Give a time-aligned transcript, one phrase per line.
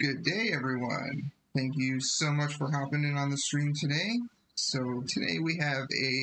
[0.00, 1.30] Good day, everyone.
[1.54, 4.18] Thank you so much for hopping in on the stream today.
[4.54, 6.14] So, today we have a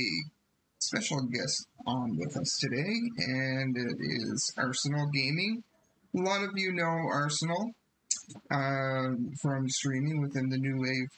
[0.80, 5.64] special guest on with us today, and it is Arsenal Gaming.
[6.16, 7.70] A lot of you know Arsenal
[8.50, 9.10] uh,
[9.44, 11.12] from streaming within the New Wave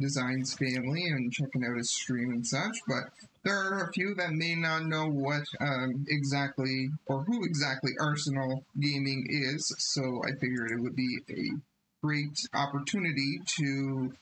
[0.00, 3.04] Designs family and checking out his stream and such, but
[3.44, 8.64] there are a few that may not know what um, exactly or who exactly Arsenal
[8.80, 11.71] Gaming is, so I figured it would be a
[12.02, 14.12] great opportunity to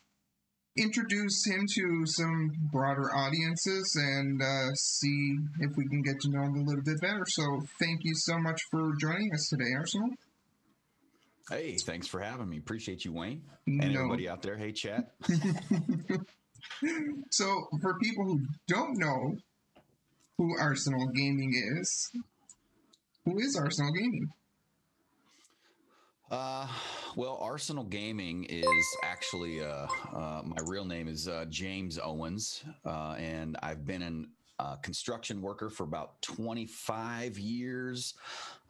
[0.76, 6.42] introduce him to some broader audiences and uh, see if we can get to know
[6.42, 7.24] him a little bit better.
[7.26, 10.10] So, thank you so much for joining us today, Arsenal.
[11.50, 12.58] Hey, thanks for having me.
[12.58, 13.42] Appreciate you, Wayne.
[13.66, 14.00] And No.
[14.00, 14.56] everybody out there.
[14.56, 15.12] Hey, chat.
[17.30, 19.36] so, for people who don't know
[20.38, 22.10] who Arsenal Gaming is,
[23.24, 24.28] who is Arsenal Gaming?
[26.30, 26.64] Uh,
[27.16, 33.16] well, Arsenal Gaming is actually uh, uh, my real name is uh, James Owens, uh,
[33.18, 34.28] and I've been an
[34.60, 38.14] uh, construction worker for about 25 years.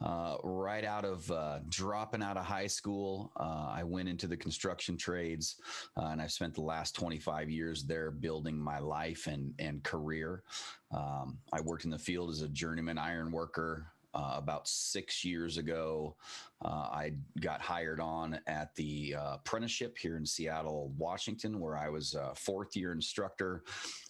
[0.01, 4.37] Uh, right out of uh, dropping out of high school, uh, I went into the
[4.37, 5.57] construction trades,
[5.97, 10.45] and I've spent the last 25 years there building my life and and career.
[10.93, 13.85] Um, I worked in the field as a journeyman iron worker.
[14.13, 16.17] Uh, about six years ago,
[16.65, 21.89] uh, I got hired on at the uh, apprenticeship here in Seattle, Washington, where I
[21.89, 23.63] was a fourth year instructor.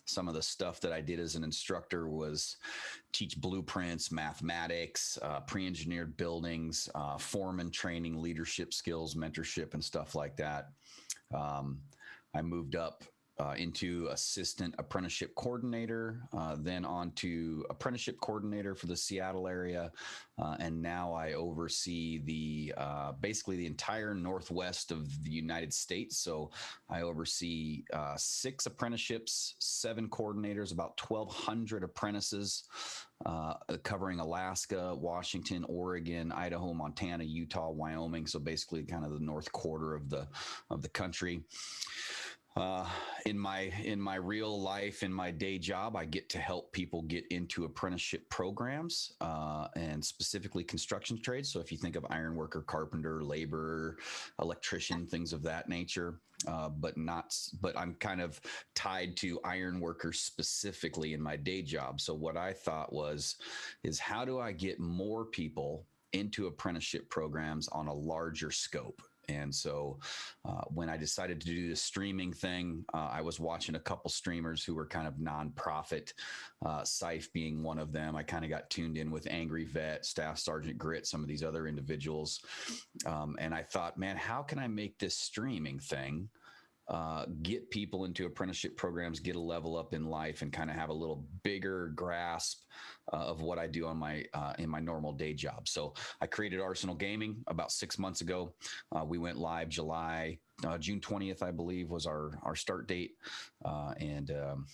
[0.06, 2.56] Some of the stuff that I did as an instructor was
[3.12, 10.14] teach blueprints, mathematics, uh, pre engineered buildings, uh, foreman training, leadership skills, mentorship, and stuff
[10.14, 10.70] like that.
[11.34, 11.78] Um,
[12.34, 13.04] I moved up
[13.40, 19.90] uh, into assistant apprenticeship coordinator, uh, then on to apprenticeship coordinator for the Seattle area,
[20.38, 26.18] uh, and now I oversee the uh, basically the entire northwest of the United States.
[26.18, 26.50] So
[26.90, 32.64] I oversee uh, six apprenticeships, seven coordinators, about 1,200 apprentices,
[33.24, 38.26] uh, covering Alaska, Washington, Oregon, Idaho, Montana, Utah, Wyoming.
[38.26, 40.28] So basically, kind of the north quarter of the
[40.68, 41.42] of the country
[42.56, 42.86] uh,
[43.26, 47.02] in my in my real life in my day job i get to help people
[47.02, 51.52] get into apprenticeship programs uh, and specifically construction trades.
[51.52, 53.98] So if you think of iron worker carpenter laborer
[54.40, 58.40] electrician things of that nature uh, but not but i'm kind of
[58.74, 62.00] tied to iron workers specifically in my day job.
[62.00, 63.36] So what i thought was
[63.84, 69.54] is how do i get more people into apprenticeship programs on a larger scope and
[69.54, 69.98] so
[70.44, 74.10] uh, when I decided to do the streaming thing, uh, I was watching a couple
[74.10, 76.12] streamers who were kind of nonprofit,
[76.64, 78.16] uh, Sife being one of them.
[78.16, 81.44] I kind of got tuned in with Angry Vet, Staff Sergeant Grit, some of these
[81.44, 82.40] other individuals.
[83.06, 86.28] Um, and I thought, man, how can I make this streaming thing?
[86.90, 90.74] Uh, get people into apprenticeship programs, get a level up in life, and kind of
[90.74, 92.64] have a little bigger grasp
[93.12, 95.68] uh, of what I do on my uh, in my normal day job.
[95.68, 98.52] So I created Arsenal Gaming about six months ago.
[98.90, 103.12] Uh, we went live July uh, June twentieth, I believe, was our our start date,
[103.64, 104.66] uh, and um,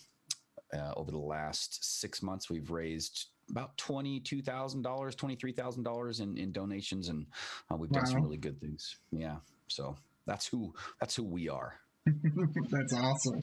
[0.75, 6.21] uh, over the last six months, we've raised about twenty-two thousand dollars, twenty-three thousand dollars
[6.21, 7.27] in in donations, and
[7.71, 8.97] uh, we've done some really good things.
[9.13, 9.37] Yeah,
[9.69, 9.97] so
[10.27, 11.75] that's who that's who we are.
[12.71, 13.43] That's awesome.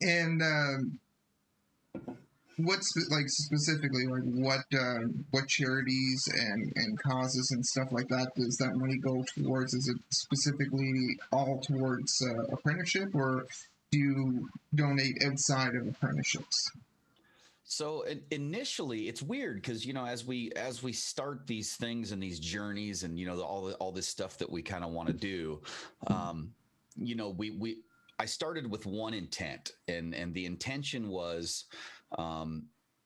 [0.00, 0.98] And um,
[2.58, 8.08] what spe- like specifically like what uh, what charities and and causes and stuff like
[8.08, 9.74] that does that money go towards?
[9.74, 13.46] Is it specifically all towards uh, apprenticeship, or
[13.90, 16.70] do you donate outside of apprenticeships?
[17.70, 22.22] So initially, it's weird because you know as we as we start these things and
[22.22, 24.90] these journeys and you know the, all the, all this stuff that we kind of
[24.90, 25.60] want to do,
[26.06, 26.54] um,
[26.96, 27.78] you know we we
[28.18, 31.64] I started with one intent and and the intention was
[32.16, 32.64] um,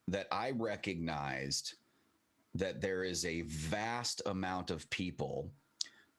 [0.08, 1.74] that I recognized
[2.54, 5.50] that there is a vast amount of people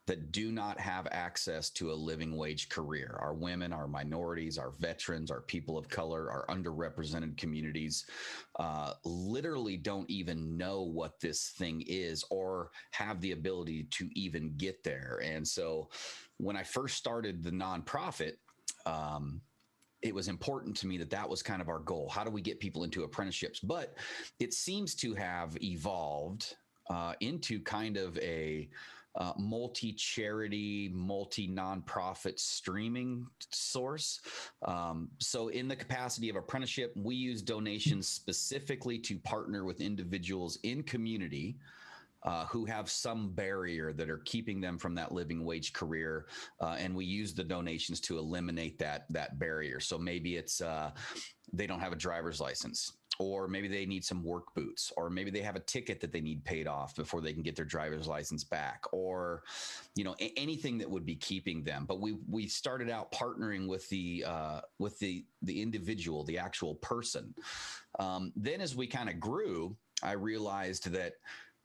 [0.05, 3.17] that do not have access to a living wage career.
[3.21, 8.05] Our women, our minorities, our veterans, our people of color, our underrepresented communities
[8.59, 14.53] uh, literally don't even know what this thing is or have the ability to even
[14.57, 15.21] get there.
[15.23, 15.89] And so
[16.37, 18.33] when I first started the nonprofit,
[18.85, 19.41] um,
[20.01, 22.09] it was important to me that that was kind of our goal.
[22.09, 23.59] How do we get people into apprenticeships?
[23.59, 23.95] But
[24.39, 26.56] it seems to have evolved
[26.89, 28.69] uh, into kind of a
[29.15, 34.19] uh, multi charity, multi nonprofit streaming source.
[34.65, 40.57] Um, so, in the capacity of apprenticeship, we use donations specifically to partner with individuals
[40.63, 41.57] in community.
[42.25, 46.27] Uh, who have some barrier that are keeping them from that living wage career,
[46.61, 49.79] uh, and we use the donations to eliminate that that barrier.
[49.79, 50.91] So maybe it's uh,
[51.51, 55.29] they don't have a driver's license or maybe they need some work boots or maybe
[55.29, 58.07] they have a ticket that they need paid off before they can get their driver's
[58.07, 59.43] license back or
[59.95, 63.67] you know a- anything that would be keeping them but we we started out partnering
[63.67, 67.33] with the uh, with the the individual the actual person
[67.99, 71.13] um, then as we kind of grew i realized that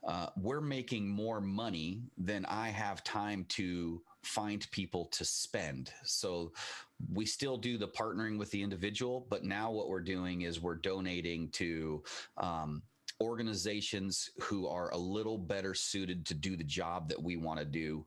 [0.07, 5.93] uh, we're making more money than i have time to find people to spend.
[6.05, 6.53] So
[7.13, 10.75] we still do the partnering with the individual, but now what we're doing is we're
[10.75, 12.03] donating to
[12.37, 12.83] um,
[13.21, 17.65] organizations who are a little better suited to do the job that we want to
[17.65, 18.07] do,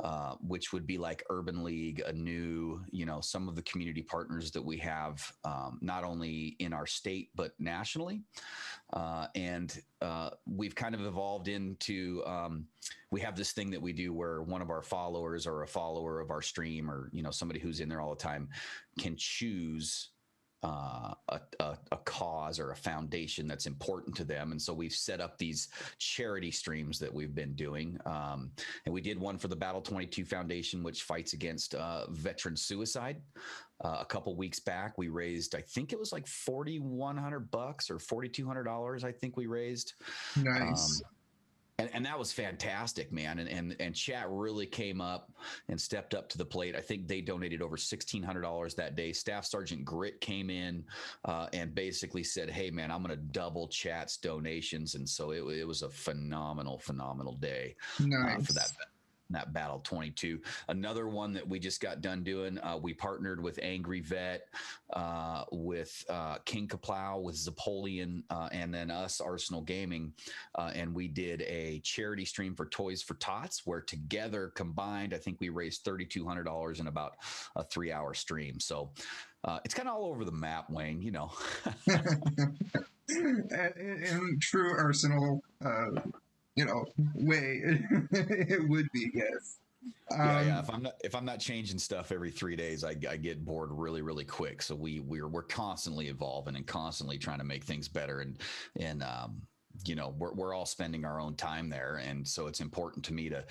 [0.00, 4.02] uh, which would be like Urban League, a new, you know, some of the community
[4.02, 8.22] partners that we have, um, not only in our state, but nationally.
[8.92, 12.66] Uh, and uh, we've kind of evolved into, um,
[13.10, 16.20] we have this thing that we do where one of our followers or a follower
[16.20, 18.48] of our stream or, you know, somebody who's in there all the time
[18.98, 20.10] can choose
[20.62, 24.50] uh, a, a, a, cause or a foundation that's important to them.
[24.50, 27.96] And so we've set up these charity streams that we've been doing.
[28.06, 28.50] Um,
[28.84, 33.20] and we did one for the Battle 22 Foundation, which fights against uh, veteran suicide.
[33.84, 37.98] Uh, a couple weeks back, we raised, I think it was like 4,100 bucks or
[37.98, 39.04] $4,200.
[39.04, 39.94] I think we raised.
[40.36, 41.02] Nice.
[41.04, 41.10] Um,
[41.78, 43.38] and, and that was fantastic, man.
[43.38, 45.30] And, and and chat really came up
[45.68, 46.74] and stepped up to the plate.
[46.74, 49.12] I think they donated over sixteen hundred dollars that day.
[49.12, 50.84] Staff Sergeant Grit came in
[51.24, 55.42] uh, and basically said, "Hey, man, I'm going to double chat's donations." And so it,
[55.58, 58.40] it was a phenomenal, phenomenal day nice.
[58.40, 58.70] uh, for that
[59.30, 63.58] that battle 22 another one that we just got done doing uh, we partnered with
[63.62, 64.42] angry vet
[64.94, 70.12] uh, with uh, king kaplow with Zapolian, uh, and then us arsenal gaming
[70.54, 75.18] uh, and we did a charity stream for toys for tots where together combined i
[75.18, 77.16] think we raised $3200 in about
[77.56, 78.60] a three hour stream.
[78.60, 78.90] So
[79.44, 81.30] uh, it's kind of all over the map wayne you know.
[83.10, 85.42] In true arsenal
[86.58, 86.84] you know
[87.14, 87.60] way
[88.10, 89.58] it would be yes
[90.10, 90.58] um, yeah, yeah.
[90.58, 93.70] If I'm not if I'm not changing stuff every three days, I, I get bored
[93.70, 94.60] really, really quick.
[94.60, 98.20] So we we're we're constantly evolving and constantly trying to make things better.
[98.20, 98.38] And
[98.78, 99.40] and um,
[99.86, 103.14] you know we're we're all spending our own time there, and so it's important to
[103.14, 103.44] me to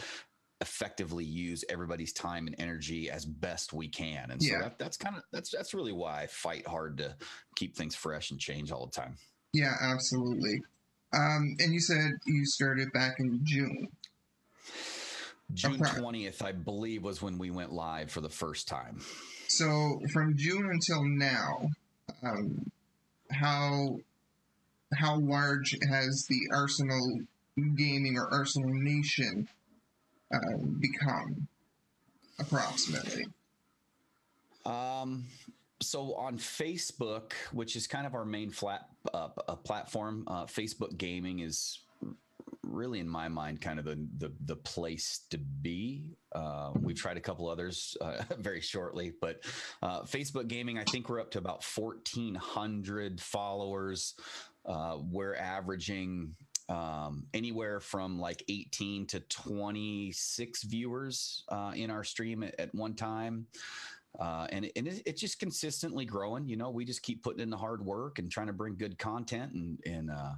[0.60, 4.32] effectively use everybody's time and energy as best we can.
[4.32, 4.62] And so yeah.
[4.64, 7.16] that, that's kind of that's that's really why I fight hard to
[7.56, 9.16] keep things fresh and change all the time.
[9.54, 10.62] Yeah, absolutely.
[11.14, 13.88] Um, and you said you started back in June.
[15.54, 19.00] June twentieth, I believe, was when we went live for the first time.
[19.48, 21.70] So from June until now,
[22.22, 22.70] um,
[23.32, 24.00] how
[24.94, 27.22] how large has the Arsenal
[27.56, 29.48] Gaming or Arsenal Nation
[30.34, 31.48] uh, become,
[32.38, 33.26] approximately?
[34.66, 35.26] Um,
[35.82, 39.30] so on Facebook, which is kind of our main flat uh,
[39.64, 41.80] platform, uh, Facebook Gaming is
[42.64, 46.18] really, in my mind, kind of the the, the place to be.
[46.34, 49.44] Uh, we've tried a couple others uh, very shortly, but
[49.82, 54.16] uh, Facebook Gaming, I think we're up to about fourteen hundred followers.
[54.66, 56.36] Uh, we're averaging
[56.70, 62.94] um, anywhere from like 18 to 26 viewers uh, in our stream at, at one
[62.94, 63.48] time.
[64.20, 66.48] Uh, and and it, it's just consistently growing.
[66.48, 68.98] You know, we just keep putting in the hard work and trying to bring good
[68.98, 70.34] content and and uh,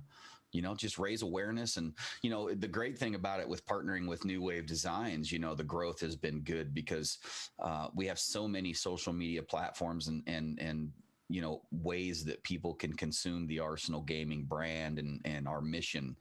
[0.52, 4.08] you know just raise awareness and you know the great thing about it with partnering
[4.08, 7.20] with new wave designs you know the growth has been good because
[7.60, 10.92] uh, we have so many social media platforms and and and
[11.30, 16.16] you know ways that people can consume the arsenal gaming brand and and our mission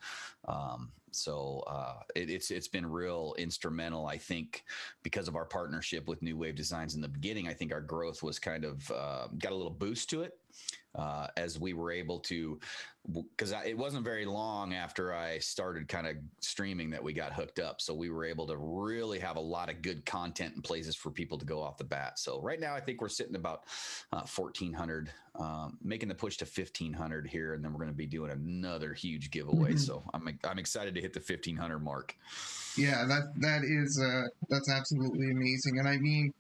[0.47, 4.65] um, so uh, it, it's it's been real instrumental, I think,
[5.03, 7.49] because of our partnership with New Wave Designs in the beginning.
[7.49, 10.39] I think our growth was kind of uh, got a little boost to it
[10.95, 12.59] uh, as we were able to,
[13.13, 17.59] because it wasn't very long after I started kind of streaming that we got hooked
[17.59, 17.81] up.
[17.81, 21.11] So we were able to really have a lot of good content and places for
[21.11, 22.19] people to go off the bat.
[22.19, 23.65] So right now, I think we're sitting about
[24.13, 28.07] uh, 1,400, um, making the push to 1,500 here, and then we're going to be
[28.07, 29.71] doing another huge giveaway.
[29.71, 29.79] Mm-hmm.
[29.79, 32.17] So I'm I'm excited to hit the 1,500 mark.
[32.77, 36.33] Yeah, that that is uh, that's absolutely amazing, and I mean,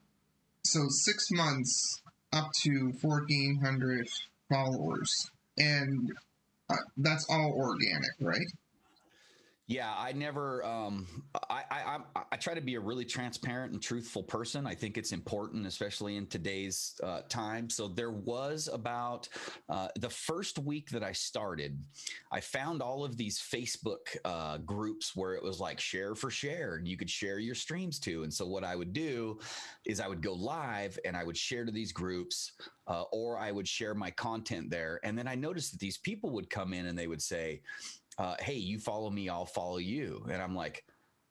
[0.64, 2.02] so six months
[2.32, 4.08] up to 1,400
[4.50, 6.12] followers, and
[6.68, 8.46] uh, that's all organic, right?
[9.68, 10.64] Yeah, I never.
[10.64, 11.06] Um,
[11.50, 11.98] I, I
[12.32, 14.66] I try to be a really transparent and truthful person.
[14.66, 17.68] I think it's important, especially in today's uh, time.
[17.68, 19.28] So there was about
[19.68, 21.78] uh, the first week that I started,
[22.32, 26.76] I found all of these Facebook uh, groups where it was like share for share,
[26.76, 28.22] and you could share your streams to.
[28.22, 29.38] And so what I would do
[29.84, 32.52] is I would go live and I would share to these groups,
[32.86, 34.98] uh, or I would share my content there.
[35.04, 37.60] And then I noticed that these people would come in and they would say
[38.18, 40.24] uh, hey, you follow me, I'll follow you.
[40.30, 40.84] And I'm like,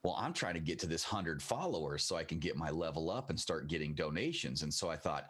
[0.03, 3.10] well, I'm trying to get to this hundred followers so I can get my level
[3.10, 4.63] up and start getting donations.
[4.63, 5.25] And so I thought,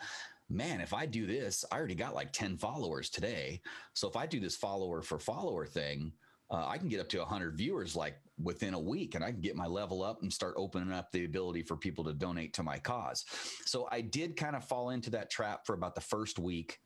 [0.50, 3.62] man, if I do this, I already got like 10 followers today.
[3.94, 6.14] So if I do this follower for follower thing,
[6.50, 9.42] uh, I can get up to 100 viewers like within a week and I can
[9.42, 12.64] get my level up and start opening up the ability for people to donate to
[12.64, 13.26] my cause.
[13.66, 16.80] So I did kind of fall into that trap for about the first week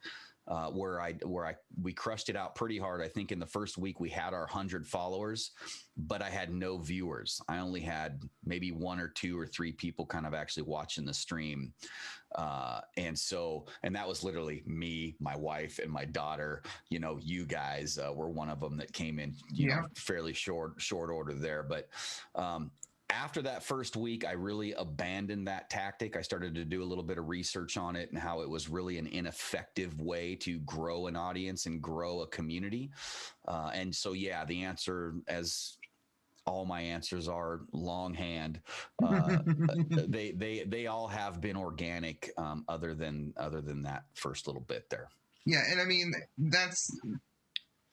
[0.48, 3.02] uh, where I where I we crushed it out pretty hard.
[3.02, 5.52] I think in the first week we had our hundred followers,
[5.98, 7.42] but I had no viewers.
[7.48, 11.14] I only had maybe one or two or three people kind of actually watching the
[11.14, 11.74] stream,
[12.36, 16.64] uh, and so and that was literally me, my wife, and my daughter.
[16.90, 19.76] You know, you guys uh, were one of them that came in, you yeah.
[19.76, 21.88] know, fairly short short order there, but.
[22.36, 22.72] Um,
[23.12, 26.16] after that first week, I really abandoned that tactic.
[26.16, 28.70] I started to do a little bit of research on it and how it was
[28.70, 32.92] really an ineffective way to grow an audience and grow a community.
[33.48, 35.78] Uh, and so, yeah, the answer, as
[36.46, 38.60] all my answers are longhand.
[39.04, 39.40] Uh,
[40.08, 44.64] they they they all have been organic, um, other than other than that first little
[44.64, 45.08] bit there.
[45.46, 47.00] Yeah, and I mean that's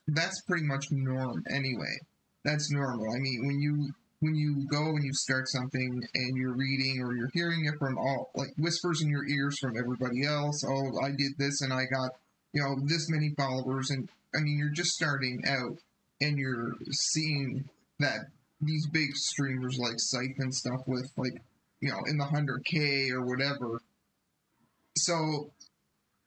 [0.08, 1.98] that's pretty much norm anyway.
[2.44, 3.12] That's normal.
[3.14, 7.14] I mean, when you when you go and you start something and you're reading or
[7.14, 11.10] you're hearing it from all like whispers in your ears from everybody else oh i
[11.10, 12.10] did this and i got
[12.52, 15.78] you know this many followers and i mean you're just starting out
[16.20, 17.68] and you're seeing
[18.00, 18.26] that
[18.60, 21.40] these big streamers like Scythe and stuff with like
[21.80, 23.80] you know in the 100k or whatever.
[24.96, 25.50] So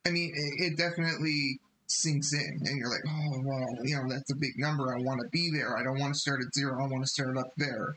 [0.05, 1.59] i mean it, it definitely
[1.91, 4.95] sinks in and you're like, oh, well, you know, that's a big number.
[4.95, 5.77] I want to be there.
[5.77, 6.83] I don't want to start at zero.
[6.83, 7.95] I want to start up there.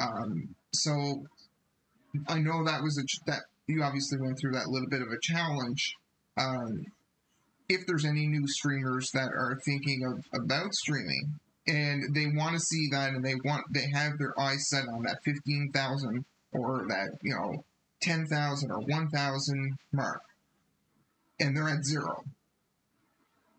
[0.00, 1.24] Um, so
[2.28, 5.20] I know that was a, that you obviously went through that little bit of a
[5.20, 5.94] challenge.
[6.36, 6.84] Um,
[7.68, 12.60] if there's any new streamers that are thinking of about streaming and they want to
[12.60, 17.10] see that and they want they have their eyes set on that 15,000 or that
[17.22, 17.64] you know
[18.02, 20.20] 10,000 or 1,000 mark
[21.40, 22.22] and they're at zero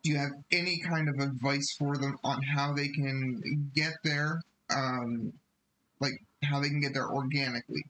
[0.08, 3.42] do you have any kind of advice for them on how they can
[3.76, 4.42] get there
[4.74, 5.34] um,
[6.00, 7.84] like how they can get there organically?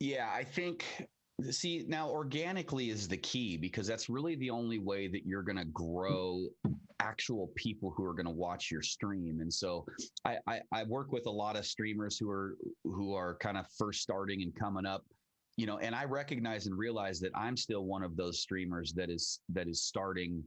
[0.00, 0.84] Yeah i think
[1.50, 5.56] see now organically is the key because that's really the only way that you're going
[5.56, 6.46] to grow
[7.00, 9.40] actual people who are going to watch your stream.
[9.40, 9.86] And so
[10.24, 13.66] I, I, I work with a lot of streamers who are who are kind of
[13.78, 15.04] first starting and coming up
[15.56, 19.10] you know and i recognize and realize that i'm still one of those streamers that
[19.10, 20.42] is that is starting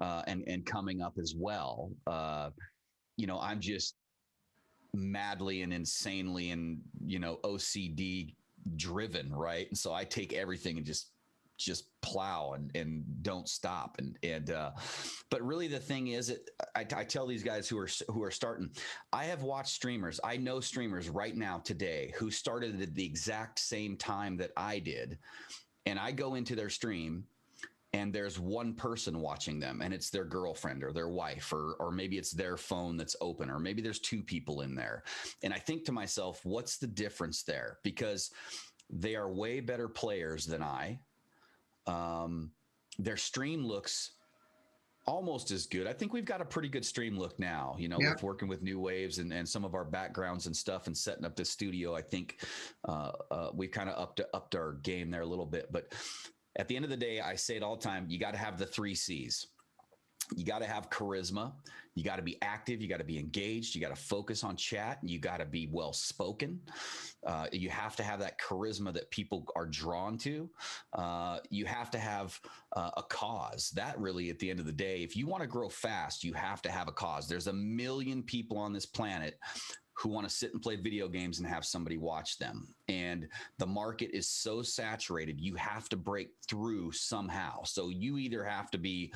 [0.00, 1.90] uh, and and coming up as well.
[2.06, 2.50] Uh,
[3.16, 3.96] you know i'm just
[4.94, 8.34] madly and insanely and you know ocd
[8.76, 9.68] driven right?
[9.68, 11.10] And so i take everything and just
[11.58, 13.96] just plow and, and don't stop.
[13.98, 14.70] And and uh,
[15.30, 18.30] but really the thing is it I, I, tell these guys who are who are
[18.30, 18.70] starting
[19.12, 23.58] i have watched streamers i know streamers right now today who started at the exact
[23.58, 25.18] same time that i did.
[25.86, 27.24] And i go into their stream
[27.94, 31.90] and there's one person watching them and it's their girlfriend or their wife or or
[31.90, 35.02] maybe it's their phone that's open or maybe there's two people in there.
[35.42, 37.78] And i think to myself what's the difference there?
[37.82, 38.30] Because
[38.90, 40.98] they are way better players than i
[41.88, 42.50] um,
[42.98, 44.12] their stream looks
[45.06, 45.86] almost as good.
[45.86, 48.10] I think we've got a pretty good stream look now, you know, yeah.
[48.10, 51.24] with working with new waves and, and some of our backgrounds and stuff and setting
[51.24, 51.96] up this studio.
[51.96, 52.44] I think
[52.86, 55.72] uh, uh, we've kind of upped, upped our game there a little bit.
[55.72, 55.94] But
[56.56, 58.38] at the end of the day, I say it all the time you got to
[58.38, 59.46] have the three C's.
[60.36, 61.52] You got to have charisma.
[61.94, 62.80] You got to be active.
[62.80, 63.74] You got to be engaged.
[63.74, 64.98] You got to focus on chat.
[65.02, 66.60] You got to be well spoken.
[67.26, 70.48] Uh, you have to have that charisma that people are drawn to.
[70.92, 72.38] Uh, you have to have
[72.76, 73.70] uh, a cause.
[73.70, 76.32] That really, at the end of the day, if you want to grow fast, you
[76.34, 77.28] have to have a cause.
[77.28, 79.38] There's a million people on this planet
[79.98, 82.68] who want to sit and play video games and have somebody watch them.
[82.86, 83.26] And
[83.58, 87.64] the market is so saturated, you have to break through somehow.
[87.64, 89.12] So you either have to be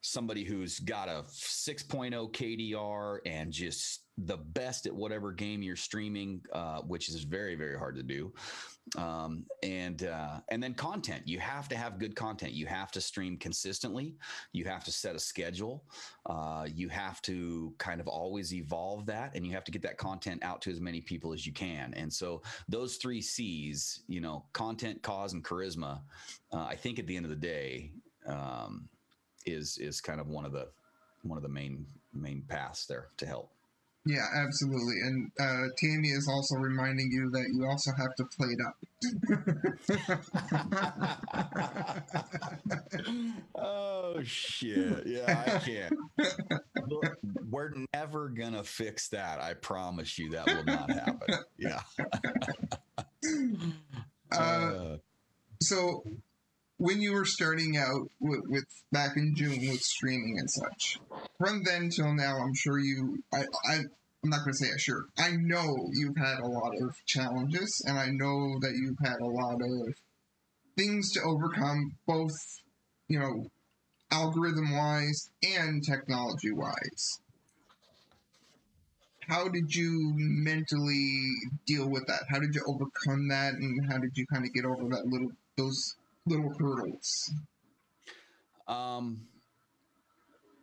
[0.00, 6.40] somebody who's got a 6.0 KDR and just the best at whatever game you're streaming,
[6.52, 8.32] uh, which is very, very hard to do.
[8.96, 11.22] Um, and uh, and then content.
[11.26, 12.52] You have to have good content.
[12.52, 14.16] You have to stream consistently.
[14.52, 15.84] You have to set a schedule.
[16.24, 19.98] Uh, you have to kind of always evolve that, and you have to get that
[19.98, 21.92] content out to as many people as you can.
[21.94, 26.00] And so those three C's, you know, content, cause, and charisma.
[26.50, 27.92] Uh, I think at the end of the day.
[28.26, 28.88] Um,
[29.46, 30.68] is is kind of one of the
[31.22, 33.50] one of the main main paths there to help.
[34.06, 34.94] Yeah, absolutely.
[35.04, 38.76] And uh, Tammy is also reminding you that you also have to play it up.
[43.54, 45.06] oh shit!
[45.06, 45.92] Yeah, I can't.
[47.50, 49.40] We're never gonna fix that.
[49.40, 51.34] I promise you that will not happen.
[51.58, 51.82] Yeah.
[54.30, 54.96] Uh, uh,
[55.62, 56.04] so
[56.78, 60.98] when you were starting out with, with, back in June with streaming and such,
[61.36, 63.74] from then till now, I'm sure you, I, I,
[64.22, 65.06] I'm not going to say I sure.
[65.18, 69.26] I know you've had a lot of challenges, and I know that you've had a
[69.26, 69.94] lot of
[70.76, 72.36] things to overcome, both,
[73.08, 73.46] you know,
[74.10, 77.20] algorithm wise and technology wise.
[79.28, 81.32] How did you mentally
[81.66, 82.22] deal with that?
[82.30, 85.32] How did you overcome that, and how did you kind of get over that little
[85.56, 85.96] those
[86.28, 87.32] little hurdles?
[88.66, 89.26] Um,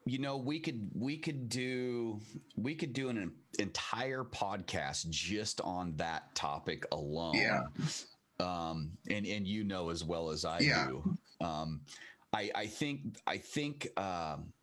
[0.06, 2.19] you know, we could we could do
[2.56, 7.36] we could do an entire podcast just on that topic alone.
[7.36, 7.62] Yeah.
[8.39, 10.88] Um, and and you know as well as I yeah.
[10.88, 11.17] do.
[11.41, 11.82] Um,
[12.34, 14.54] I I think I think um,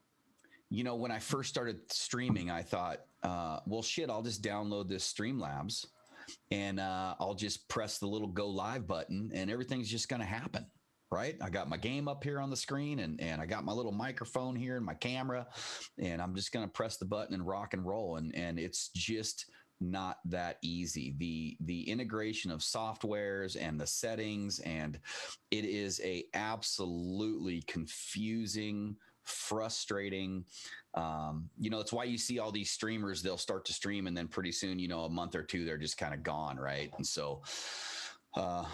[0.71, 4.88] you know when I first started streaming, I thought, uh, well, shit, I'll just download
[4.88, 5.87] this Streamlabs
[6.53, 10.27] and uh, I'll just press the little go live button and everything's just going to
[10.27, 10.67] happen
[11.12, 11.37] right?
[11.40, 13.92] I got my game up here on the screen and, and I got my little
[13.92, 15.46] microphone here and my camera,
[15.98, 18.16] and I'm just going to press the button and rock and roll.
[18.16, 19.46] And, and it's just
[19.81, 21.14] not that easy.
[21.18, 24.98] The, the integration of softwares and the settings, and
[25.51, 30.44] it is a absolutely confusing, frustrating.
[30.94, 34.16] Um, you know, it's why you see all these streamers, they'll start to stream and
[34.16, 36.57] then pretty soon, you know, a month or two, they're just kind of gone.
[36.57, 36.90] Right.
[36.96, 37.42] And so,
[38.35, 38.64] uh,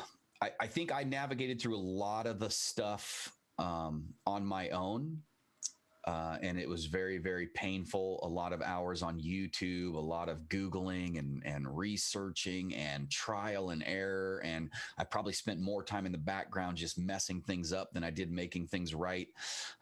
[0.41, 5.19] I, I think I navigated through a lot of the stuff um, on my own
[6.09, 10.29] uh, and it was very very painful a lot of hours on youtube a lot
[10.29, 16.07] of googling and and researching and trial and error and i probably spent more time
[16.07, 19.29] in the background just messing things up than i did making things right.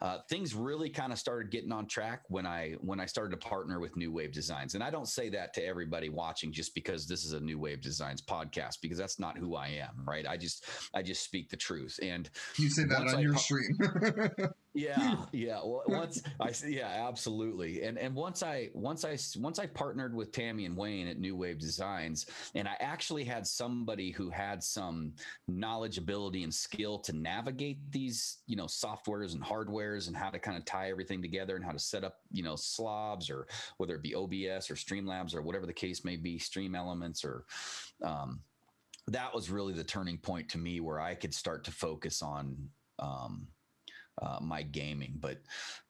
[0.01, 3.47] Uh, things really kind of started getting on track when i when i started to
[3.47, 4.75] partner with new wave designs.
[4.75, 7.81] And i don't say that to everybody watching just because this is a new wave
[7.81, 10.25] designs podcast because that's not who i am right?
[10.27, 11.99] I just i just speak the truth.
[12.01, 13.77] And you say that on I your stream
[14.77, 15.59] yeah yeah.
[15.63, 17.81] Well once i yeah absolutely.
[17.83, 21.35] And and once i once i once i partnered with tammy and wayne at new
[21.35, 25.13] wave designs and i actually had somebody who had some
[25.47, 30.39] knowledge ability and skill to navigate these you know softwares and hardwares and how to
[30.39, 33.95] kind of tie everything together and how to set up you know slobs or whether
[33.95, 37.45] it be obs or streamlabs or whatever the case may be stream elements or
[38.03, 38.39] um,
[39.07, 42.55] that was really the turning point to me where i could start to focus on
[42.99, 43.47] um,
[44.21, 45.13] uh, my gaming.
[45.19, 45.41] But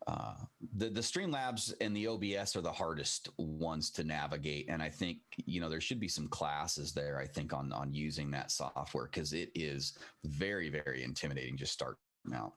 [0.06, 0.36] uh,
[0.76, 5.20] the the Streamlabs and the OBS are the hardest ones to navigate, and I think
[5.46, 7.20] you know there should be some classes there.
[7.20, 11.98] I think on on using that software because it is very very intimidating just starting
[12.34, 12.54] out.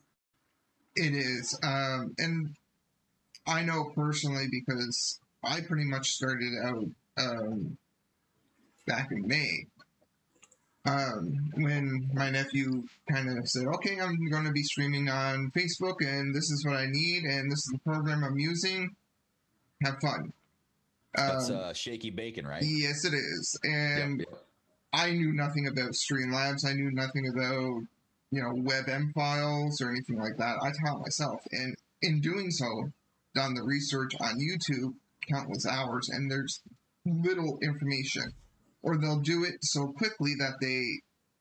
[0.97, 2.51] It is, um, and
[3.47, 6.85] I know personally because I pretty much started out
[7.17, 7.79] um,
[8.87, 9.67] back in May
[10.87, 15.97] um, when my nephew kind of said, "Okay, I'm going to be streaming on Facebook,
[16.01, 18.95] and this is what I need, and this is the program I'm using.
[19.85, 20.33] Have fun."
[21.15, 22.63] That's um, uh, shaky bacon, right?
[22.63, 24.43] Yes, it is, and yep, yep.
[24.93, 26.65] I knew nothing about Streamlabs.
[26.65, 27.83] I knew nothing about
[28.31, 30.57] you know WebM files or anything like that.
[30.63, 32.91] I taught myself, and in doing so,
[33.35, 34.95] done the research on YouTube
[35.31, 36.63] countless hours, and there's
[37.05, 38.33] little information
[38.83, 41.01] or they'll do it so quickly that they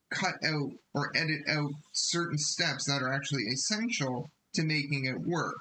[0.10, 5.56] cut out or edit out certain steps that are actually essential to making it work.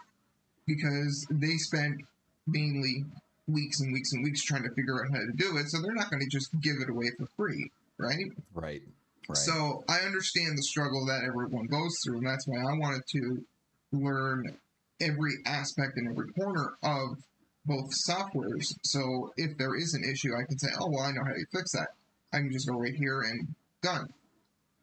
[0.67, 2.01] Because they spent
[2.47, 3.05] mainly
[3.47, 5.95] weeks and weeks and weeks trying to figure out how to do it so they're
[5.95, 8.31] not going to just give it away for free right?
[8.55, 8.83] Right
[9.29, 9.37] right.
[9.37, 13.45] So i understand the struggle that everyone goes through and that's why i wanted to
[13.93, 14.57] learn
[15.01, 17.17] every aspect and every corner of
[17.67, 18.75] both softwares.
[18.83, 21.47] So if there is an issue, I can say, oh, well, I know how to
[21.53, 21.89] fix that.
[22.33, 24.09] I can just go right here and done.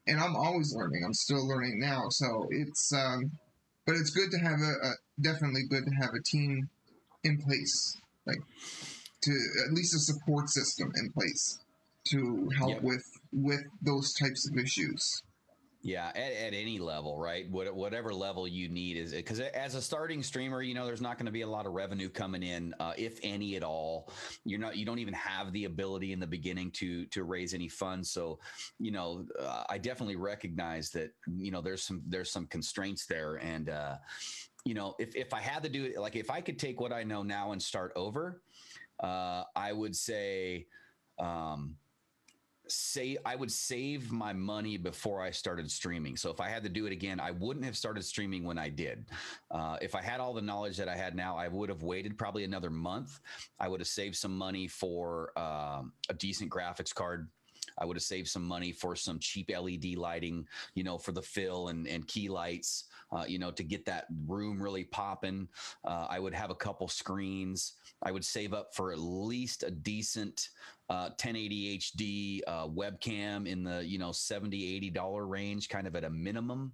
[0.08, 1.04] And I'm always learning.
[1.04, 2.06] I'm still learning now.
[2.10, 3.32] So it's, um,
[3.86, 6.70] but it's good to have a, a definitely good to have a team
[7.24, 8.38] in place, like
[9.24, 9.32] to
[9.68, 11.58] at least a support system in place
[12.12, 12.84] to help Yep.
[12.84, 15.22] with with those types of issues.
[15.86, 17.48] Yeah, at, at any level, right?
[17.52, 21.20] What, whatever level you need is because as a starting streamer, you know, there's not
[21.20, 24.12] going to be a lot of revenue coming in, uh, if any at all.
[24.46, 27.70] You're not, you don't even have the ability in the beginning to to raise any
[27.70, 28.10] funds.
[28.10, 28.40] So,
[28.80, 33.36] you know, uh, I definitely recognize that, you know, there's some there's some constraints there,
[33.36, 33.98] and uh,
[34.66, 36.94] you know, if if I had to do it, like if I could take what
[36.94, 38.42] I know now and start over,
[39.04, 40.66] uh, I would say.
[41.20, 41.76] Um,
[42.72, 46.18] say I would save my money before I started streaming.
[46.18, 48.70] So if I had to do it again, I wouldn't have started streaming when I
[48.70, 49.06] did.
[49.52, 52.18] Uh, if I had all the knowledge that I had now, I would have waited
[52.18, 53.20] probably another month.
[53.60, 57.30] I would have saved some money for um, a decent graphics card.
[57.78, 61.22] I would have saved some money for some cheap LED lighting, you know, for the
[61.22, 65.48] fill and, and key lights, uh, you know, to get that room really popping.
[65.84, 67.74] Uh, I would have a couple screens.
[68.04, 70.50] I would save up for at least a decent
[70.90, 75.96] uh, 1080 HD uh, webcam in the you know 70 80 dollar range, kind of
[75.96, 76.74] at a minimum.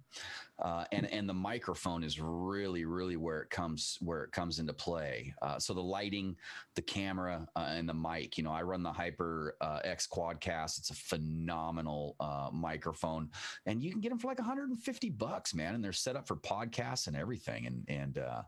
[0.58, 4.72] Uh, and and the microphone is really really where it comes where it comes into
[4.72, 5.34] play.
[5.42, 6.36] Uh, so the lighting,
[6.74, 8.36] the camera, uh, and the mic.
[8.36, 10.78] You know, I run the Hyper uh, X Quadcast.
[10.78, 13.30] It's a phenomenal uh, microphone,
[13.66, 15.74] and you can get them for like 150 bucks, man.
[15.74, 17.66] And they're set up for podcasts and everything.
[17.66, 18.42] And and uh,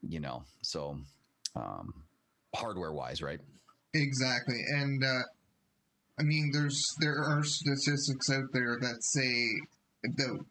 [0.00, 0.96] you know, so
[1.56, 1.92] um,
[2.54, 3.40] hardware wise, right?
[3.94, 5.22] Exactly, and uh,
[6.18, 9.48] I mean, there's there are statistics out there that say
[10.02, 10.44] that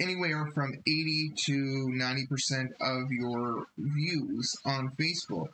[0.00, 5.48] anywhere from eighty to ninety percent of your views on Facebook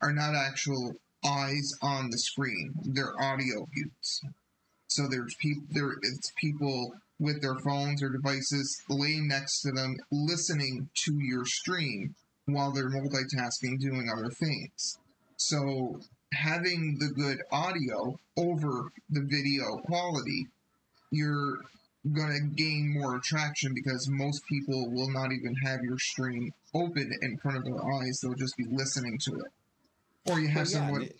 [0.00, 0.94] are not actual
[1.24, 4.20] eyes on the screen; they're audio views.
[4.88, 5.92] So there's people there.
[6.02, 12.14] It's people with their phones or devices laying next to them, listening to your stream
[12.44, 14.98] while they're multitasking, doing other things.
[15.36, 16.00] So
[16.32, 20.46] having the good audio over the video quality,
[21.10, 21.58] you're
[22.12, 27.10] going to gain more attraction because most people will not even have your stream open
[27.22, 28.20] in front of their eyes.
[28.22, 30.30] They'll just be listening to it.
[30.30, 31.02] Or you have Well, yeah, someone.
[31.02, 31.16] it-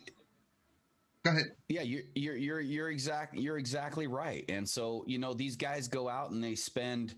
[1.24, 1.46] Go ahead.
[1.68, 4.44] Yeah, you're you're you're you're exact you're exactly right.
[4.48, 7.16] And so, you know, these guys go out and they spend,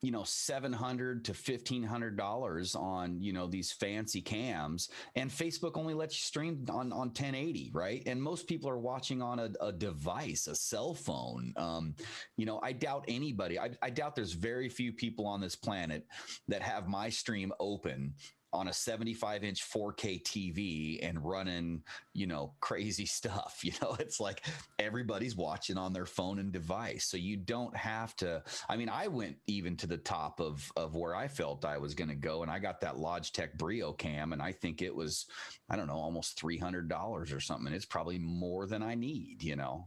[0.00, 4.90] you know, seven hundred to fifteen hundred dollars on, you know, these fancy cams.
[5.16, 8.02] And Facebook only lets you stream on on 1080, right?
[8.06, 11.52] And most people are watching on a, a device, a cell phone.
[11.56, 11.94] Um,
[12.36, 16.06] you know, I doubt anybody, I, I doubt there's very few people on this planet
[16.46, 18.14] that have my stream open
[18.52, 21.82] on a 75 inch 4K TV and running,
[22.14, 23.60] you know, crazy stuff.
[23.68, 24.46] You know, it's like
[24.78, 27.04] everybody's watching on their phone and device.
[27.04, 28.42] So you don't have to.
[28.68, 31.94] I mean, I went even to the top of of where I felt I was
[31.94, 35.26] going to go, and I got that Logitech Brio cam, and I think it was,
[35.68, 37.74] I don't know, almost three hundred dollars or something.
[37.74, 39.42] It's probably more than I need.
[39.42, 39.86] You know.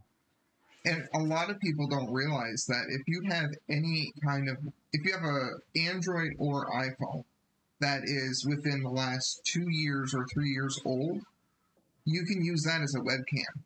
[0.86, 4.58] And a lot of people don't realize that if you have any kind of,
[4.94, 7.24] if you have a Android or iPhone
[7.82, 11.22] that is within the last two years or three years old,
[12.06, 13.62] you can use that as a webcam.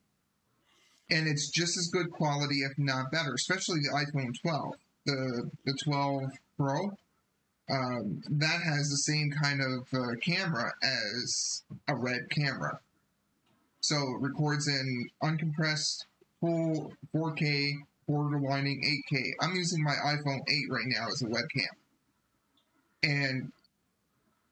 [1.12, 4.76] And it's just as good quality, if not better, especially the iPhone 12.
[5.06, 6.98] The, the 12 Pro,
[7.70, 12.80] um, that has the same kind of uh, camera as a red camera.
[13.82, 16.06] So it records in uncompressed
[16.40, 17.74] full 4K,
[18.08, 19.34] border borderlining 8K.
[19.42, 21.68] I'm using my iPhone 8 right now as a webcam.
[23.04, 23.52] And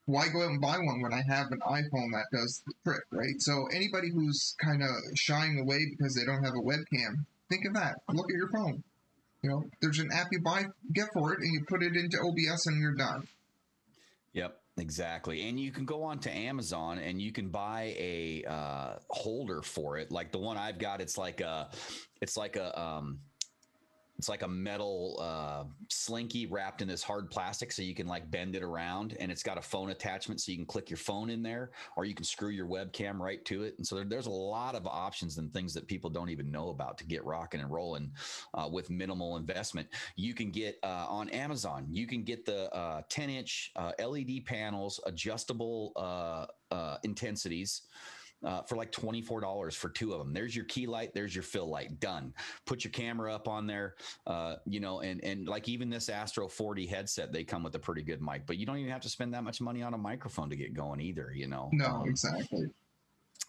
[0.05, 3.03] why go out and buy one when I have an iPhone that does the trick,
[3.11, 3.39] right?
[3.39, 7.73] So anybody who's kind of shying away because they don't have a webcam, think of
[7.75, 7.95] that.
[8.11, 8.83] Look at your phone.
[9.41, 12.17] You know, there's an app you buy, get for it, and you put it into
[12.17, 13.27] OBS and you're done.
[14.33, 15.47] Yep, exactly.
[15.47, 19.97] And you can go on to Amazon and you can buy a uh, holder for
[19.97, 20.11] it.
[20.11, 21.69] Like the one I've got, it's like a,
[22.21, 23.19] it's like a, um,
[24.23, 28.31] it's like a metal uh, slinky wrapped in this hard plastic, so you can like
[28.31, 31.29] bend it around, and it's got a phone attachment, so you can click your phone
[31.29, 33.75] in there, or you can screw your webcam right to it.
[33.77, 36.69] And so there, there's a lot of options and things that people don't even know
[36.69, 38.13] about to get rocking and rolling
[38.53, 39.89] uh, with minimal investment.
[40.15, 45.91] You can get uh, on Amazon, you can get the 10 inch LED panels, adjustable
[45.97, 47.81] uh, uh, intensities.
[48.43, 50.33] Uh, for like $24 for two of them.
[50.33, 51.99] There's your key light, there's your fill light.
[52.01, 52.33] Done.
[52.65, 53.95] Put your camera up on there.
[54.27, 57.79] Uh, you know, and and like even this Astro 40 headset, they come with a
[57.79, 59.97] pretty good mic, but you don't even have to spend that much money on a
[59.97, 61.69] microphone to get going either, you know.
[61.71, 62.65] No, Um, exactly.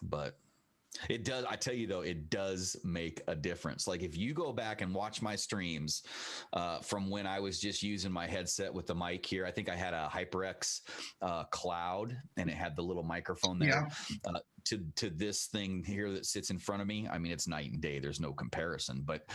[0.03, 0.37] but
[1.09, 1.45] It does.
[1.45, 3.87] I tell you though, it does make a difference.
[3.87, 6.03] Like if you go back and watch my streams
[6.53, 9.69] uh, from when I was just using my headset with the mic here, I think
[9.69, 10.81] I had a HyperX
[11.21, 13.87] uh, Cloud and it had the little microphone there.
[14.09, 14.17] Yeah.
[14.33, 17.47] Uh, to to this thing here that sits in front of me, I mean, it's
[17.47, 17.99] night and day.
[17.99, 19.03] There's no comparison.
[19.05, 19.29] But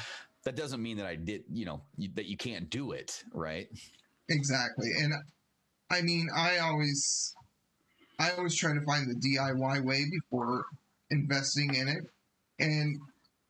[0.44, 1.44] that doesn't mean that I did.
[1.52, 1.82] You know
[2.14, 3.68] that you can't do it, right?
[4.28, 4.90] Exactly.
[5.00, 5.14] And
[5.90, 7.34] I mean, I always
[8.18, 10.64] I always try to find the DIY way before
[11.10, 12.04] investing in it
[12.58, 12.98] and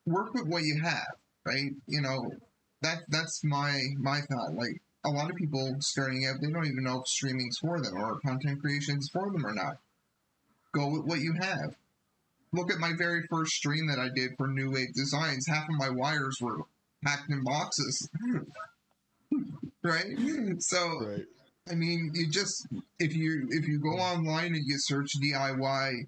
[0.06, 1.72] work with what you have, right?
[1.86, 2.30] You know,
[2.82, 4.54] that that's my my thought.
[4.54, 7.96] Like a lot of people starting out, they don't even know if streaming's for them
[7.96, 9.78] or content creation's for them or not.
[10.72, 11.74] Go with what you have.
[12.52, 15.46] Look at my very first stream that I did for New Wave Designs.
[15.48, 16.58] Half of my wires were
[17.04, 18.08] packed in boxes.
[19.82, 20.16] right?
[20.58, 21.26] So right.
[21.70, 22.66] I mean, you just
[22.98, 26.06] if you if you go online and you search DIY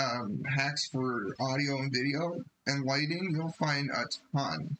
[0.00, 2.34] um, hacks for audio and video
[2.66, 4.04] and lighting, you'll find a
[4.36, 4.76] ton.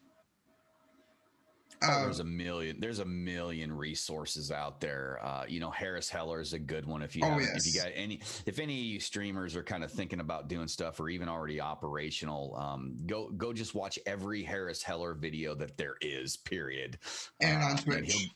[1.83, 2.79] Oh, there's um, a million.
[2.79, 5.19] There's a million resources out there.
[5.23, 7.01] Uh, you know, Harris Heller is a good one.
[7.01, 7.65] If you oh, yes.
[7.65, 10.67] if you got any, if any of you streamers are kind of thinking about doing
[10.67, 15.75] stuff or even already operational, um, go go just watch every Harris Heller video that
[15.77, 16.37] there is.
[16.37, 16.99] Period.
[17.41, 18.13] And uh, on Twitch.
[18.13, 18.29] And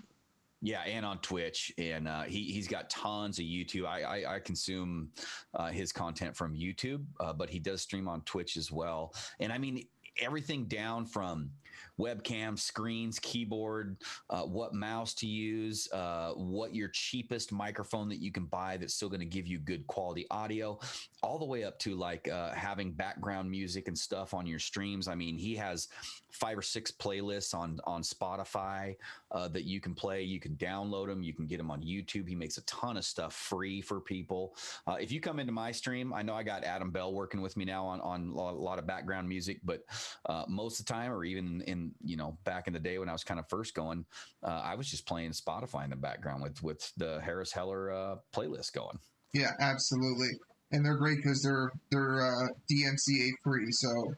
[0.65, 3.85] yeah, and on Twitch, and uh, he he's got tons of YouTube.
[3.85, 5.09] I I, I consume
[5.53, 9.13] uh, his content from YouTube, uh, but he does stream on Twitch as well.
[9.39, 9.85] And I mean
[10.19, 11.51] everything down from
[11.99, 13.97] webcam, screens, keyboard,
[14.29, 18.93] uh, what mouse to use, uh, what your cheapest microphone that you can buy that's
[18.93, 20.79] still going to give you good quality audio,
[21.23, 25.07] all the way up to like uh, having background music and stuff on your streams.
[25.07, 25.87] I mean, he has
[26.35, 28.95] five or six playlists on on Spotify
[29.31, 30.21] uh, that you can play.
[30.21, 31.23] You can download them.
[31.23, 32.27] You can get them on YouTube.
[32.27, 34.55] He makes a ton of stuff free for people.
[34.85, 37.55] Uh, if you come into my stream, I know I got Adam Bell working with
[37.57, 39.83] me now on on a lot of background music, but
[40.25, 43.09] uh, most of the time, or even in you know back in the day when
[43.09, 44.05] I was kind of first going,
[44.43, 48.15] uh, I was just playing Spotify in the background with with the Harris Heller uh,
[48.33, 48.99] playlist going.
[49.33, 50.29] Yeah, absolutely,
[50.71, 53.67] and they're great because they're they're uh, DMCA free.
[53.71, 54.13] So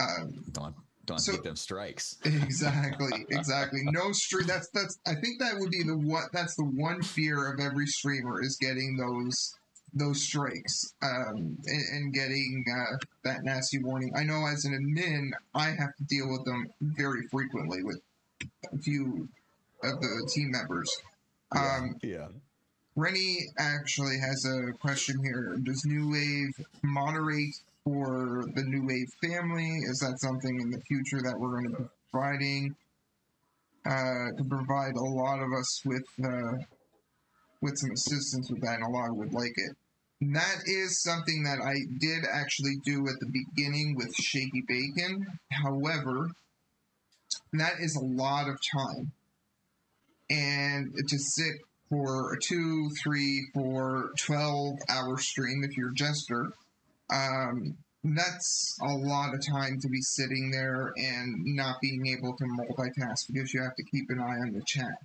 [0.00, 2.16] um, don't don't so, get them strikes.
[2.24, 3.80] exactly, exactly.
[3.84, 4.46] No stream.
[4.46, 4.98] That's that's.
[5.06, 6.24] I think that would be the what.
[6.32, 9.54] That's the one fear of every streamer is getting those
[9.94, 14.12] those strikes um, and, and, getting uh, that nasty warning.
[14.16, 18.00] I know as an admin, I have to deal with them very frequently with
[18.72, 19.28] a few
[19.84, 20.90] of the team members.
[21.54, 21.76] Yeah.
[21.76, 22.28] Um, yeah.
[22.96, 25.56] Rennie actually has a question here.
[25.62, 29.78] Does New Wave moderate for the New Wave family?
[29.88, 32.76] Is that something in the future that we're going to be providing?
[33.84, 36.52] Uh, to provide a lot of us with uh,
[37.62, 39.76] with some assistance with that, and a lot would like it.
[40.30, 45.26] That is something that I did actually do at the beginning with Shaky Bacon.
[45.50, 46.30] However,
[47.52, 49.10] that is a lot of time.
[50.30, 51.54] And to sit
[51.88, 56.52] for a two, three, four, 12 hour stream if you're a jester,
[57.12, 62.44] um, that's a lot of time to be sitting there and not being able to
[62.44, 64.98] multitask because you have to keep an eye on the chat.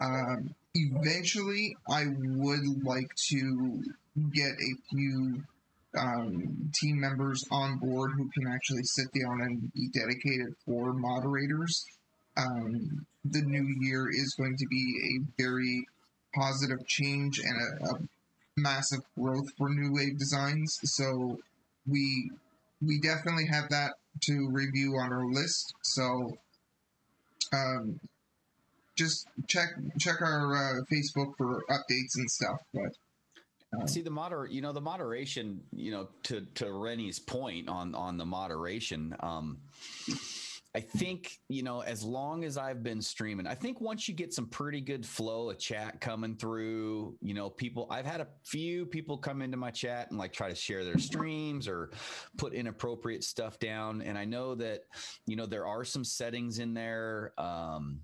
[0.00, 3.84] Um, eventually, I would like to
[4.16, 5.42] get a few
[5.98, 11.84] um, team members on board who can actually sit down and be dedicated for moderators.
[12.36, 15.86] Um, the new year is going to be a very
[16.34, 17.98] positive change and a, a
[18.56, 20.78] massive growth for New Wave Designs.
[20.84, 21.38] So
[21.86, 22.30] we
[22.80, 25.74] we definitely have that to review on our list.
[25.82, 26.36] So
[27.52, 28.00] um,
[28.96, 32.58] just check check our uh, Facebook for updates and stuff.
[32.74, 32.92] But
[33.86, 38.18] See the moder, you know, the moderation, you know, to to Rennie's point on on
[38.18, 39.16] the moderation.
[39.20, 39.58] Um,
[40.74, 44.32] I think you know, as long as I've been streaming, I think once you get
[44.32, 47.86] some pretty good flow of chat coming through, you know, people.
[47.90, 50.98] I've had a few people come into my chat and like try to share their
[50.98, 51.90] streams or
[52.38, 54.82] put inappropriate stuff down, and I know that
[55.26, 57.32] you know there are some settings in there.
[57.38, 58.00] Um,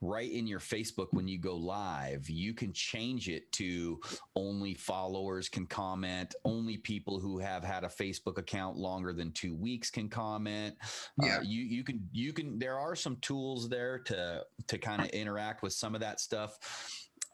[0.00, 4.00] right in your Facebook when you go live, you can change it to
[4.36, 9.54] only followers can comment, only people who have had a Facebook account longer than two
[9.54, 10.76] weeks can comment.
[11.22, 11.36] Uh, yeah.
[11.38, 15.08] Uh, you you can you can there are some tools there to to kind of
[15.08, 16.58] interact with some of that stuff.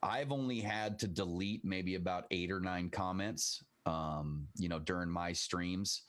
[0.02, 5.10] I've only had to delete maybe about eight or nine comments um, you know, during
[5.10, 6.02] my streams.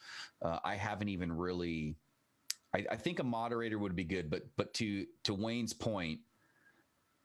[0.43, 1.95] Uh, I haven't even really
[2.73, 6.19] I, I, think a moderator would be good, but but to to Wayne's point,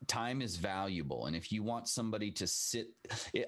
[0.06, 2.88] time is valuable and if you want somebody to sit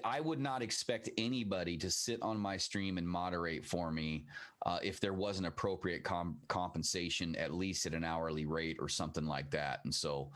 [0.03, 4.25] i would not expect anybody to sit on my stream and moderate for me
[4.65, 9.25] uh, if there wasn't appropriate com- compensation at least at an hourly rate or something
[9.25, 10.29] like that and so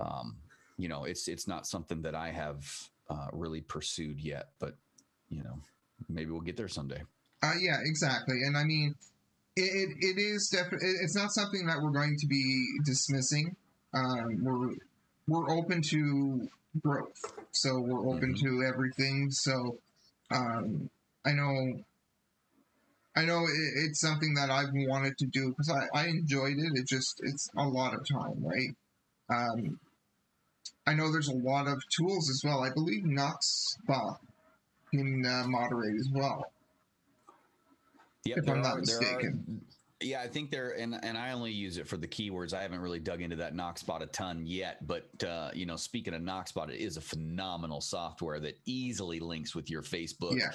[0.00, 0.36] um,
[0.76, 2.66] you know it's it's not something that i have
[3.08, 4.76] uh, really pursued yet but
[5.28, 5.56] you know
[6.08, 7.02] maybe we'll get there someday.
[7.42, 8.94] Uh, yeah exactly and i mean
[9.56, 13.56] it, it, it is definitely it's not something that we're going to be dismissing.
[13.94, 14.74] Um, we're
[15.30, 16.48] we're open to
[16.82, 18.60] growth, so we're open mm-hmm.
[18.62, 19.30] to everything.
[19.30, 19.78] So
[20.32, 20.90] um,
[21.24, 21.84] I know,
[23.16, 26.72] I know it, it's something that I've wanted to do because I, I enjoyed it.
[26.74, 28.74] It just it's a lot of time, right?
[29.30, 29.78] Um,
[30.84, 32.64] I know there's a lot of tools as well.
[32.64, 34.18] I believe Noxbot
[34.90, 36.50] can uh, moderate as well.
[38.24, 39.60] Yep, if I'm not are, mistaken.
[40.02, 42.54] Yeah, I think there, and and I only use it for the keywords.
[42.54, 44.86] I haven't really dug into that Noxbot a ton yet.
[44.86, 49.54] But uh, you know, speaking of Noxbot, it is a phenomenal software that easily links
[49.54, 50.52] with your Facebook, yeah.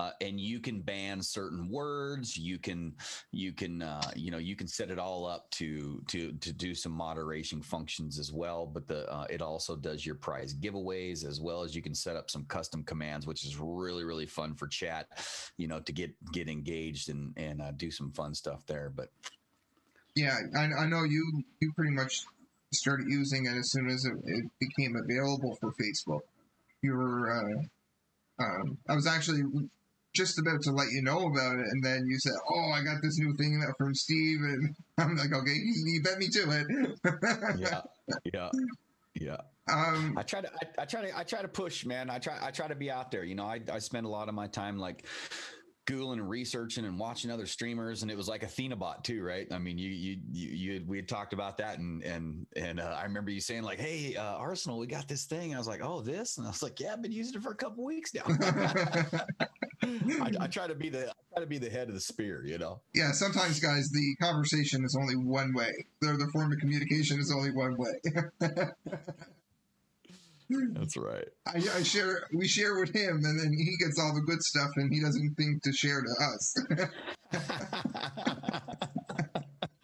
[0.00, 2.36] uh, and you can ban certain words.
[2.36, 2.92] You can
[3.30, 6.74] you can uh, you know you can set it all up to to to do
[6.74, 8.66] some moderation functions as well.
[8.66, 12.16] But the uh, it also does your prize giveaways as well as you can set
[12.16, 15.06] up some custom commands, which is really really fun for chat.
[15.56, 18.94] You know, to get get engaged and and uh, do some fun stuff there there.
[18.94, 19.30] But
[20.14, 22.22] yeah, I, I know you you pretty much
[22.72, 26.20] started using it as soon as it, it became available for Facebook.
[26.82, 29.42] You were, uh, um, I was actually
[30.14, 33.02] just about to let you know about it, and then you said, "Oh, I got
[33.02, 37.80] this new thing from Steve," and I'm like, "Okay, you bet me to it." yeah,
[38.32, 38.50] yeah,
[39.14, 39.36] yeah.
[39.70, 42.08] Um, I try to, I, I, try to, I try to push, man.
[42.08, 43.24] I try, I try to be out there.
[43.24, 45.04] You know, I, I spend a lot of my time like
[45.88, 49.46] Googling and researching and watching other streamers, and it was like Athenabot too, right?
[49.50, 52.78] I mean, you you you, you had, we had talked about that, and and and
[52.78, 55.66] uh, I remember you saying like, "Hey, uh, Arsenal, we got this thing." I was
[55.66, 57.84] like, "Oh, this," and I was like, "Yeah, I've been using it for a couple
[57.84, 58.24] weeks now."
[59.82, 62.44] I, I, try to be the I try to be the head of the spear,
[62.44, 62.82] you know.
[62.94, 65.72] Yeah, sometimes, guys, the conversation is only one way.
[66.02, 67.94] The the form of communication is only one way.
[70.50, 71.28] That's right.
[71.46, 72.26] I, I, share.
[72.32, 75.34] We share with him, and then he gets all the good stuff, and he doesn't
[75.34, 76.54] think to share to us.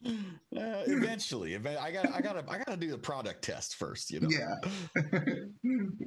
[0.56, 4.10] Uh, eventually, I got, I got I got to do the product test first.
[4.12, 4.28] You know.
[4.30, 4.54] Yeah.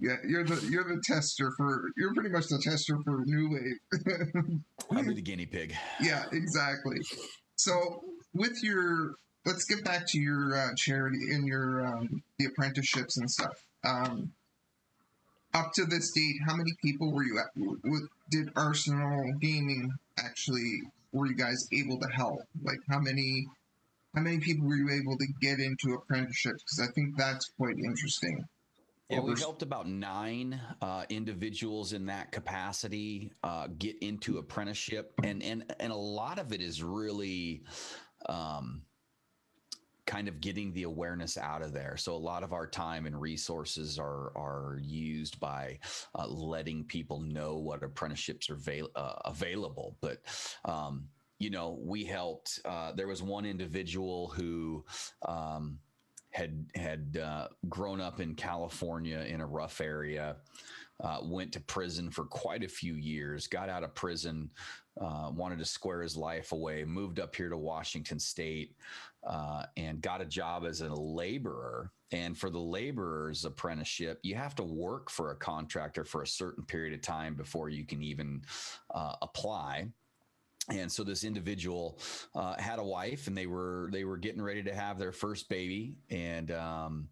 [0.01, 1.89] yeah, you're the you're the tester for.
[1.97, 4.62] You're pretty much the tester for New Wave.
[4.91, 5.76] I'll be the guinea pig.
[6.01, 6.97] Yeah, exactly.
[7.58, 8.03] So
[8.34, 13.30] with your, let's get back to your uh, charity and your um, the apprenticeships and
[13.30, 13.53] stuff.
[13.86, 14.32] Um,
[15.58, 17.47] up to this date, how many people were you at?
[18.30, 20.82] Did Arsenal Gaming actually
[21.12, 22.39] were you guys able to help?
[22.64, 23.47] Like how many
[24.14, 26.64] how many people were you able to get into apprenticeships?
[26.64, 28.45] Because I think that's quite interesting.
[29.10, 35.41] Yeah, we helped about nine uh, individuals in that capacity uh, get into apprenticeship, and
[35.41, 37.64] and and a lot of it is really.
[38.28, 38.82] Um,
[40.08, 41.97] kind of getting the awareness out of there.
[41.97, 45.78] So a lot of our time and resources are are used by
[46.18, 49.97] uh, letting people know what apprenticeships are avail- uh, available.
[50.01, 50.20] But
[50.66, 52.60] um, you know, we helped.
[52.66, 54.84] Uh, there was one individual who.
[55.28, 55.80] Um,
[56.32, 60.36] had had uh, grown up in California in a rough area,
[61.03, 64.49] uh, went to prison for quite a few years, got out of prison,
[65.01, 68.76] uh, wanted to square his life away, moved up here to Washington State,
[69.26, 71.91] uh, and got a job as a laborer.
[72.11, 76.63] And for the laborer's apprenticeship, you have to work for a contractor for a certain
[76.63, 78.41] period of time before you can even
[78.93, 79.88] uh, apply.
[80.70, 81.99] And so this individual
[82.36, 85.47] uh, had a wife and they were they were getting ready to have their first
[85.49, 85.95] baby.
[86.09, 87.09] And um,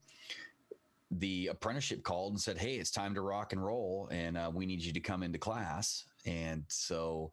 [1.12, 4.66] the apprenticeship called and said hey it's time to rock and roll and uh, we
[4.66, 6.06] need you to come into class.
[6.26, 7.32] And so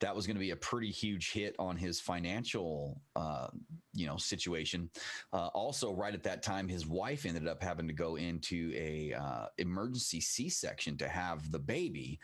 [0.00, 3.48] that was going to be a pretty huge hit on his financial uh,
[3.94, 4.90] you know situation.
[5.32, 9.12] Uh, also right at that time his wife ended up having to go into a
[9.14, 12.18] uh, emergency c-section to have the baby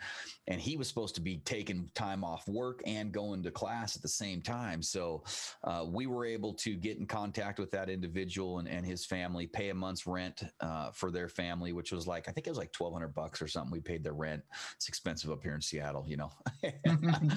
[0.47, 4.01] and he was supposed to be taking time off work and going to class at
[4.01, 4.81] the same time.
[4.81, 5.23] So
[5.63, 9.47] uh, we were able to get in contact with that individual and, and his family
[9.47, 12.57] pay a month's rent uh, for their family which was like i think it was
[12.57, 14.43] like 1200 bucks or something we paid their rent.
[14.75, 16.31] It's expensive up here in seattle you know?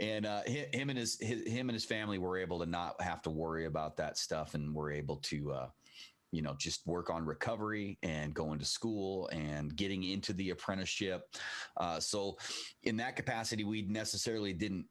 [0.00, 3.20] And uh, him and his, his him and his family were able to not have
[3.22, 5.52] to worry about that stuff, and we're able to.
[5.52, 5.68] Uh,
[6.30, 11.22] you know, just work on recovery and going to school and getting into the apprenticeship.
[11.78, 12.36] Uh, so,
[12.82, 14.84] in that capacity, we necessarily didn't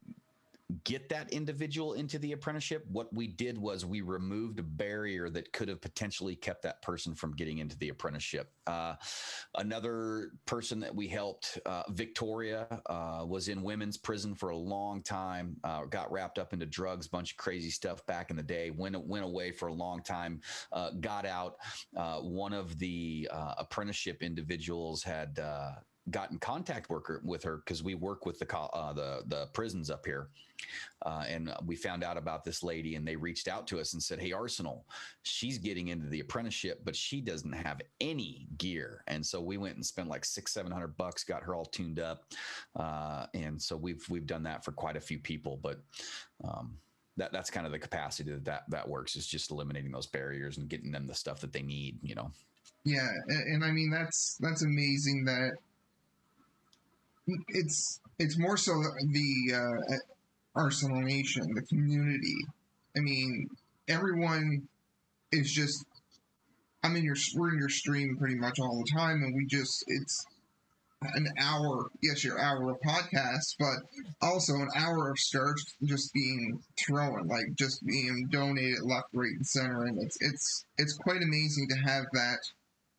[0.84, 2.86] get that individual into the apprenticeship.
[2.92, 7.16] What we did was we removed a barrier that could have potentially kept that person
[7.16, 8.52] from getting into the apprenticeship.
[8.66, 8.96] Uh,
[9.56, 15.02] another person that we helped, uh, Victoria, uh, was in women's prison for a long
[15.02, 15.56] time.
[15.64, 18.70] Uh, got wrapped up into drugs, bunch of crazy stuff back in the day.
[18.70, 20.42] Went went away for a long time.
[20.74, 21.56] Uh, got out.
[21.96, 25.40] Uh, one of the apprenticeship individuals had
[26.12, 29.90] got in contact worker with her because we work with the uh, the the prisons
[29.90, 30.30] up here,
[31.06, 34.02] uh, and we found out about this lady, and they reached out to us and
[34.02, 34.86] said, "Hey, Arsenal,
[35.24, 39.76] she's getting into the apprenticeship, but she doesn't have any gear." And so we went
[39.76, 42.26] and spent like six, seven hundred bucks, got her all tuned up,
[42.76, 45.80] uh, and so we've we've done that for quite a few people, but.
[46.44, 46.78] Um,
[47.18, 50.60] that, that's kind of the capacity that, that that works is just eliminating those barriers
[50.60, 52.32] and getting them the stuff that they need you know
[52.86, 55.54] yeah and, and i mean that's that's amazing that
[57.50, 59.96] it's it's more so the uh,
[60.56, 62.38] Arsenal Nation, the community.
[62.96, 63.50] I mean,
[63.88, 64.68] everyone
[65.32, 65.86] is just.
[66.84, 69.84] I'm in your we're in your stream pretty much all the time, and we just
[69.88, 70.26] it's
[71.02, 71.90] an hour.
[72.02, 73.78] Yes, your hour of podcast, but
[74.22, 79.46] also an hour of stars just being thrown, like just being donated left, right, and
[79.46, 82.40] center, and it's it's it's quite amazing to have that.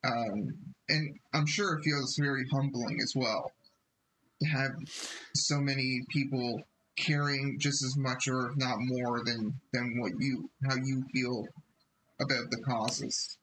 [0.03, 0.53] Um,
[0.87, 3.51] and I'm sure it feels very humbling as well
[4.45, 4.71] have
[5.35, 6.61] so many people
[6.97, 11.45] caring just as much or if not more than than what you how you feel
[12.21, 13.37] about the causes.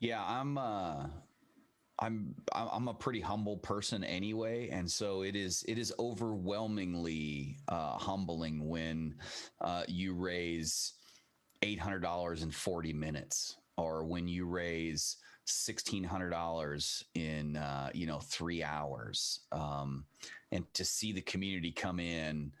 [0.00, 1.06] Yeah i'm uh
[1.98, 7.96] i'm i'm a pretty humble person anyway and so it is it is overwhelmingly uh
[7.96, 9.14] humbling when
[9.62, 10.92] uh you raise
[11.62, 15.16] $800 in 40 minutes or when you raise
[15.46, 20.04] $1600 in uh, you know three hours um,
[20.52, 22.52] and to see the community come in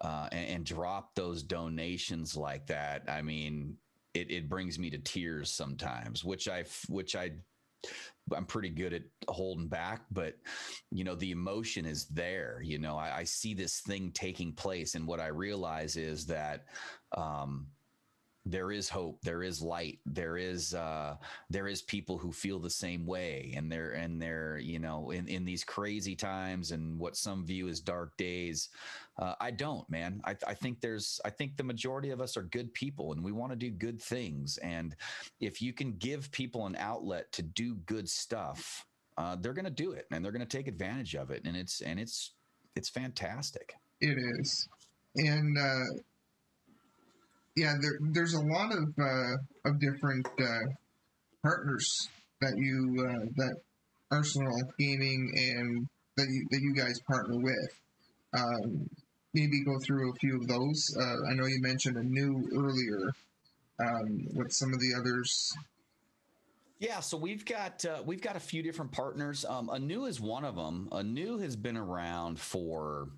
[0.00, 3.76] uh, and, and, drop those donations like that i mean
[4.14, 7.30] it, it brings me to tears sometimes which i which i
[8.34, 10.36] I'm pretty good at holding back, but
[10.90, 12.60] you know, the emotion is there.
[12.62, 16.66] You know, I, I see this thing taking place, and what I realize is that
[17.16, 17.66] um,
[18.44, 21.14] there is hope there is light there is uh
[21.48, 25.28] there is people who feel the same way and they're and they're you know in
[25.28, 28.70] in these crazy times and what some view as dark days
[29.18, 30.20] uh, i don't man.
[30.24, 33.32] I, I think there's i think the majority of us are good people and we
[33.32, 34.58] want to do good things.
[34.58, 34.96] And
[35.40, 38.84] if you can give people an outlet to do good stuff
[39.18, 41.42] uh, they're going to do it and they're going to take advantage of it.
[41.44, 42.32] And it's and it's
[42.74, 43.74] it's fantastic.
[44.00, 44.68] It is.
[45.16, 45.84] And uh
[47.56, 50.72] yeah, there, there's a lot of uh, of different uh,
[51.42, 52.08] partners
[52.40, 53.56] that you uh, that
[54.10, 57.80] Arsenal Gaming and that you, that you guys partner with.
[58.34, 58.88] Um,
[59.34, 60.94] maybe go through a few of those.
[60.98, 63.12] Uh, I know you mentioned Anew earlier.
[63.80, 65.52] Um, what some of the others?
[66.78, 69.44] Yeah, so we've got uh, we've got a few different partners.
[69.44, 70.88] Um, Anew is one of them.
[70.92, 73.08] Anew has been around for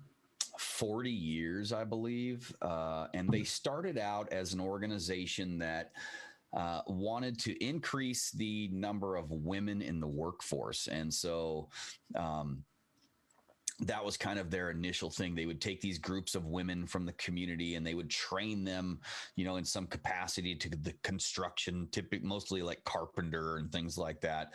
[0.59, 2.53] 40 years, I believe.
[2.61, 5.91] Uh, and they started out as an organization that
[6.55, 10.87] uh, wanted to increase the number of women in the workforce.
[10.87, 11.69] And so,
[12.15, 12.63] um,
[13.81, 15.35] that was kind of their initial thing.
[15.35, 18.99] They would take these groups of women from the community and they would train them,
[19.35, 24.21] you know, in some capacity to the construction, typically mostly like carpenter and things like
[24.21, 24.53] that.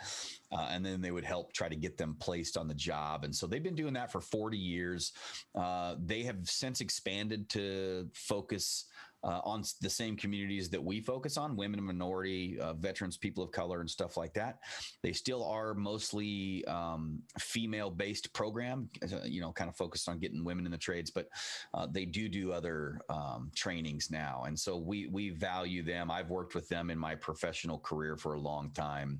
[0.51, 3.23] Uh, and then they would help try to get them placed on the job.
[3.23, 5.13] And so they've been doing that for 40 years.
[5.53, 8.85] Uh, they have since expanded to focus
[9.23, 13.43] uh, on the same communities that we focus on women and minority uh, veterans people
[13.43, 14.59] of color and stuff like that.
[15.03, 20.19] They still are mostly um, female based program uh, you know kind of focused on
[20.19, 21.27] getting women in the trades but
[21.73, 24.43] uh, they do do other um, trainings now.
[24.47, 26.11] And so we we value them.
[26.11, 29.19] I've worked with them in my professional career for a long time.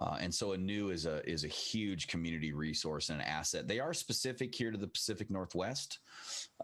[0.00, 3.68] Uh, and so Anew is a is a huge community resource and an asset.
[3.68, 5.98] They are specific here to the pacific northwest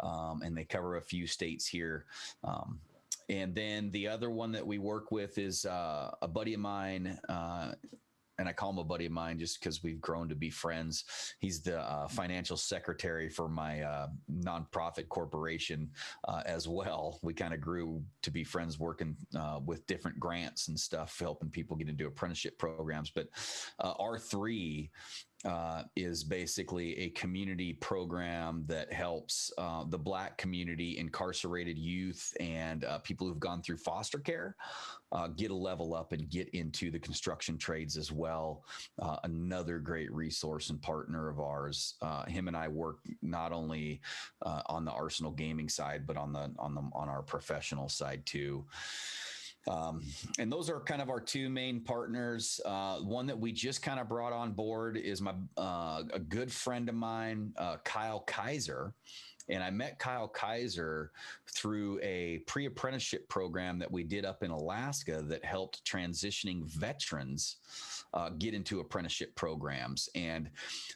[0.01, 2.07] um, and they cover a few states here
[2.45, 2.79] um,
[3.31, 7.17] and then the other one that we work with is uh, a buddy of mine.
[7.29, 7.73] Uh,
[8.41, 11.05] and I call him a buddy of mine just because we've grown to be friends.
[11.41, 15.91] He's the uh, financial secretary for my uh, nonprofit corporation
[16.27, 17.21] uh, as well.
[17.23, 21.51] We kind of grew to be friends working uh, with different grants and stuff, helping
[21.51, 23.11] people get into apprenticeship programs.
[23.11, 23.29] But
[23.79, 24.89] uh, R3
[25.45, 32.85] uh, is basically a community program that helps uh, the Black community, incarcerated youth, and
[32.85, 34.55] uh, people who've gone through foster care
[35.13, 38.65] uh, get a level up and get into the construction trades as well.
[39.01, 41.95] Uh, another great resource and partner of ours.
[42.03, 44.01] Uh, him and I work not only
[44.43, 48.65] on the Arsenal gaming side, but on the on the on our professional side too.
[49.69, 50.03] Um,
[50.39, 52.61] and those are kind of our two main partners.
[52.65, 56.51] Uh, one that we just kind of brought on board is my uh, a good
[56.51, 58.95] friend of mine, uh, Kyle Kaiser.
[59.49, 61.11] And I met Kyle Kaiser
[61.49, 67.57] through a pre apprenticeship program that we did up in Alaska that helped transitioning veterans
[68.15, 70.09] uh, get into apprenticeship programs.
[70.15, 70.51] And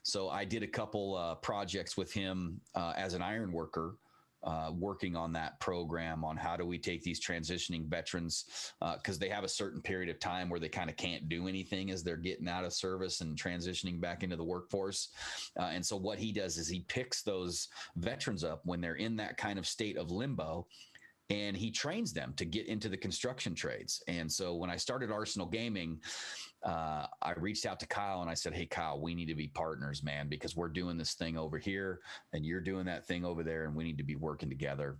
[0.04, 3.96] so I did a couple uh, projects with him uh, as an iron worker
[4.44, 8.44] uh, working on that program on how do we take these transitioning veterans
[8.96, 11.48] because uh, they have a certain period of time where they kind of can't do
[11.48, 15.08] anything as they're getting out of service and transitioning back into the workforce.
[15.58, 19.16] Uh, and so what he does is he picks those veterans up when they're in
[19.16, 20.66] that kind of state of limbo
[21.30, 24.02] and he trains them to get into the construction trades.
[24.08, 25.98] And so when I started Arsenal Gaming,
[26.64, 29.48] uh, I reached out to Kyle and I said, Hey, Kyle, we need to be
[29.48, 32.00] partners, man, because we're doing this thing over here
[32.32, 34.96] and you're doing that thing over there, and we need to be working together.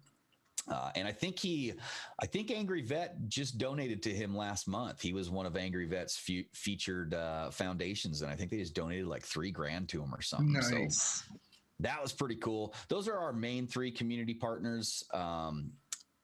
[0.70, 1.74] Uh, and I think he,
[2.20, 5.02] I think Angry Vet just donated to him last month.
[5.02, 8.74] He was one of Angry Vet's fe- featured uh, foundations, and I think they just
[8.74, 10.52] donated like three grand to him or something.
[10.52, 11.24] Nice.
[11.28, 11.36] So
[11.80, 12.74] that was pretty cool.
[12.88, 15.02] Those are our main three community partners.
[15.12, 15.72] Um,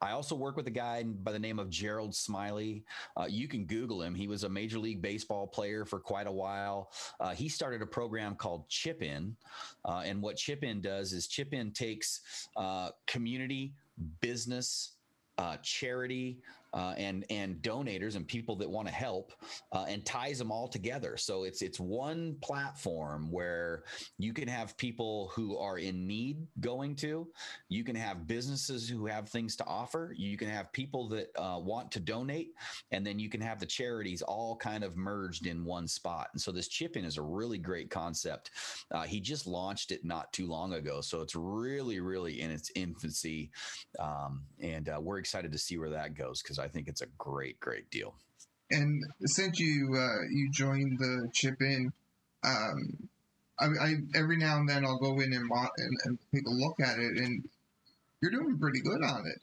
[0.01, 2.85] I also work with a guy by the name of Gerald Smiley.
[3.17, 4.15] Uh, you can Google him.
[4.15, 6.91] He was a Major League Baseball player for quite a while.
[7.19, 9.37] Uh, he started a program called Chip In.
[9.85, 13.75] Uh, and what Chip In does is Chip In takes uh, community,
[14.21, 14.93] business,
[15.37, 16.39] uh, charity,
[16.73, 19.33] uh, and and donators and people that want to help
[19.73, 21.17] uh, and ties them all together.
[21.17, 23.85] So it's it's one platform where
[24.19, 27.29] you can have people who are in need going to,
[27.69, 31.59] you can have businesses who have things to offer, you can have people that uh,
[31.59, 32.53] want to donate,
[32.93, 36.29] and then you can have the charities all kind of merged in one spot.
[36.33, 38.51] And so this chip in is a really great concept.
[38.93, 42.71] Uh, he just launched it not too long ago, so it's really really in its
[42.75, 43.51] infancy,
[43.99, 47.07] um, and uh, we're excited to see where that goes because I think it's a
[47.19, 48.15] great, great deal.
[48.71, 51.93] And since you uh, you joined the chip in,
[52.45, 53.09] um,
[53.59, 56.79] I, I, every now and then I'll go in and, and, and take a look
[56.81, 57.49] at it, and
[58.21, 59.41] you're doing pretty good on it.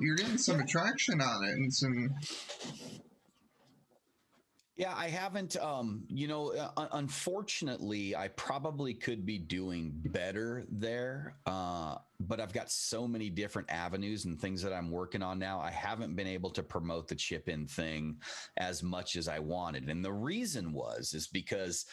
[0.00, 2.14] You're getting some attraction on it and some
[4.76, 5.56] yeah, I haven't.
[5.56, 11.36] Um, you know, uh, unfortunately, I probably could be doing better there.
[11.46, 15.60] Uh, but I've got so many different avenues and things that I'm working on now.
[15.60, 18.16] I haven't been able to promote the chip in thing
[18.56, 21.86] as much as I wanted, and the reason was is because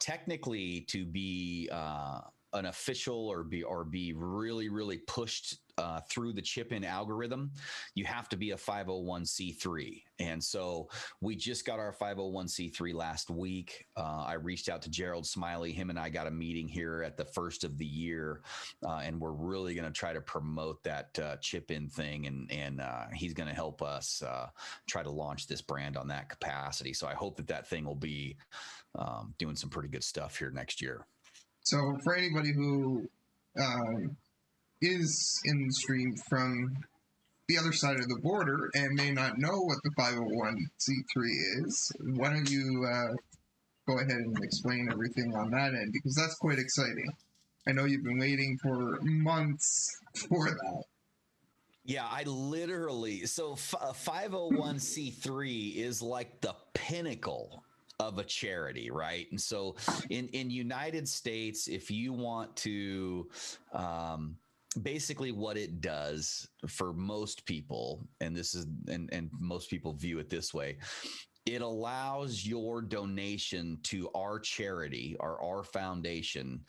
[0.00, 2.20] technically to be uh,
[2.54, 7.50] an official or be or be really really pushed uh, through the chip in algorithm,
[7.94, 10.02] you have to be a 501c3.
[10.20, 10.88] And so
[11.20, 13.86] we just got our 501c3 last week.
[13.96, 15.72] Uh, I reached out to Gerald Smiley.
[15.72, 18.42] Him and I got a meeting here at the first of the year,
[18.86, 22.26] uh, and we're really going to try to promote that uh, chip in thing.
[22.26, 24.48] And and uh, he's going to help us uh,
[24.86, 26.92] try to launch this brand on that capacity.
[26.92, 28.36] So I hope that that thing will be
[28.96, 31.06] um, doing some pretty good stuff here next year.
[31.64, 33.08] So for anybody who
[33.58, 34.16] um,
[34.80, 36.76] is in the stream from
[37.48, 42.30] the other side of the border and may not know what the 501c3 is, why
[42.30, 43.14] don't you uh,
[43.86, 45.92] go ahead and explain everything on that end?
[45.92, 47.12] Because that's quite exciting.
[47.66, 49.90] I know you've been waiting for months
[50.28, 50.84] for that.
[51.86, 57.62] Yeah, I literally so 501c3 is like the pinnacle
[58.00, 59.26] of a charity, right?
[59.30, 59.76] And so
[60.10, 63.28] in in United States, if you want to
[63.72, 64.36] um,
[64.82, 70.18] basically what it does for most people and this is and and most people view
[70.18, 70.76] it this way
[71.46, 76.60] it allows your donation to our charity or our foundation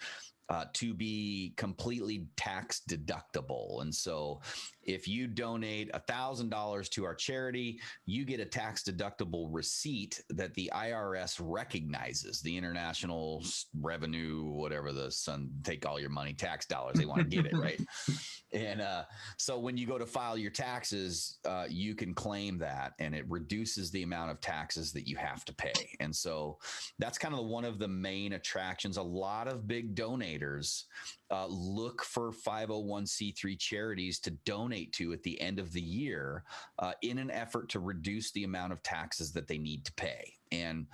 [0.49, 3.81] uh, to be completely tax deductible.
[3.81, 4.41] And so
[4.85, 10.71] if you donate $1,000 to our charity, you get a tax deductible receipt that the
[10.73, 13.43] IRS recognizes, the international
[13.81, 17.57] revenue, whatever the sun, take all your money, tax dollars, they want to get it,
[17.57, 17.79] right?
[18.53, 19.03] And uh,
[19.37, 23.25] so when you go to file your taxes, uh, you can claim that and it
[23.27, 25.73] reduces the amount of taxes that you have to pay.
[25.99, 26.57] And so
[26.97, 28.95] that's kind of one of the main attractions.
[28.95, 30.83] A lot of big donators
[31.31, 36.43] uh, look for 501c3 charities to donate to at the end of the year
[36.79, 40.33] uh, in an effort to reduce the amount of taxes that they need to pay.
[40.51, 40.87] And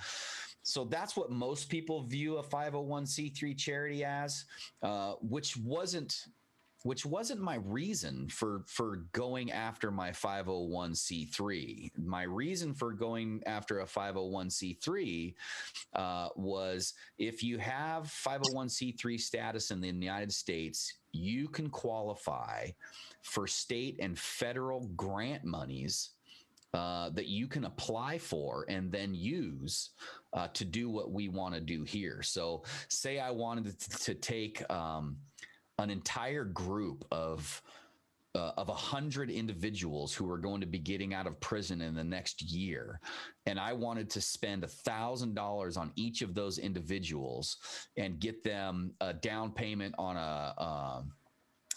[0.64, 4.46] so that's what most people view a 501c3 charity as,
[4.84, 6.26] uh, which wasn't
[6.84, 13.80] which wasn't my reason for for going after my 501c3 my reason for going after
[13.80, 15.34] a 501c3
[15.96, 22.68] uh, was if you have 501c3 status in the united states you can qualify
[23.22, 26.12] for state and federal grant monies
[26.74, 29.90] uh, that you can apply for and then use
[30.32, 32.22] uh, to do what we want to do here.
[32.22, 35.18] So, say I wanted to, to take um,
[35.80, 37.62] an entire group of
[38.34, 41.94] uh, of a hundred individuals who are going to be getting out of prison in
[41.94, 43.02] the next year,
[43.46, 47.58] and I wanted to spend a thousand dollars on each of those individuals
[47.98, 50.54] and get them a down payment on a.
[50.58, 51.02] Uh,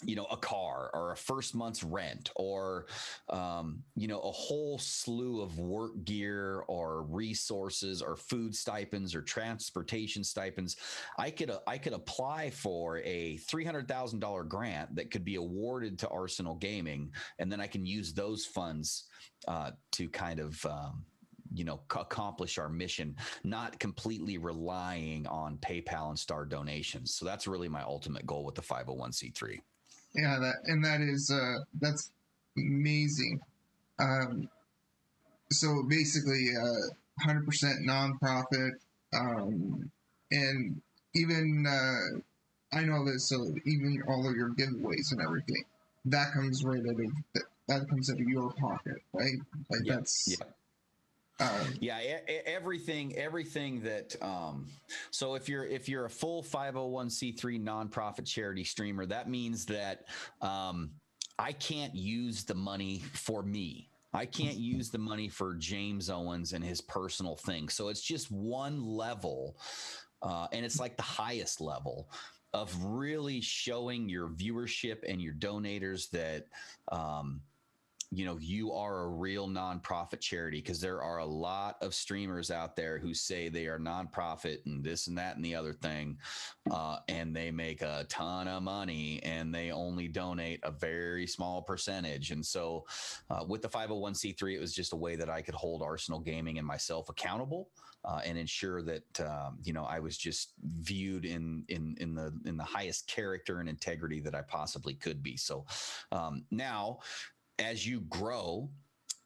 [0.03, 2.85] you know a car or a first month's rent or
[3.29, 9.21] um, you know a whole slew of work gear or resources or food stipends or
[9.21, 10.75] transportation stipends.
[11.17, 16.09] I could uh, i could apply for a $300000 grant that could be awarded to
[16.09, 19.05] arsenal gaming and then i can use those funds
[19.47, 21.05] uh, to kind of um,
[21.53, 27.15] you know accomplish our mission not completely relying on paypal and star donations.
[27.15, 29.59] So that's really my ultimate goal with the 501c3
[30.15, 32.11] yeah, that and that is uh, that's
[32.57, 33.41] amazing.
[33.99, 34.49] Um,
[35.51, 38.71] so basically, uh, hundred percent nonprofit,
[39.13, 39.91] um,
[40.31, 40.81] and
[41.15, 43.29] even uh, I know this.
[43.29, 45.63] So even all of your giveaways and everything,
[46.05, 49.35] that comes right out of that comes out of your pocket, right?
[49.69, 50.45] Like yeah, that's yeah.
[51.39, 51.99] Um, yeah,
[52.45, 54.15] everything, everything that.
[54.21, 54.67] Um,
[55.11, 60.05] so if you're if you're a full 501c3 nonprofit charity streamer, that means that
[60.41, 60.91] um,
[61.37, 63.89] I can't use the money for me.
[64.13, 67.67] I can't use the money for James Owens and his personal thing.
[67.67, 69.57] So it's just one level,
[70.21, 72.09] uh, and it's like the highest level
[72.53, 76.45] of really showing your viewership and your donators that.
[76.91, 77.41] Um,
[78.15, 82.49] you know you are a real nonprofit charity because there are a lot of streamers
[82.49, 86.17] out there who say they are nonprofit and this and that and the other thing
[86.71, 91.61] uh, and they make a ton of money and they only donate a very small
[91.61, 92.85] percentage and so
[93.29, 96.57] uh, with the 501c3 it was just a way that i could hold arsenal gaming
[96.57, 97.69] and myself accountable
[98.05, 102.31] uh, and ensure that um, you know I was just viewed in in in the
[102.45, 105.37] in the highest character and integrity that I possibly could be.
[105.37, 105.65] So
[106.11, 106.99] um, now
[107.59, 108.69] as you grow,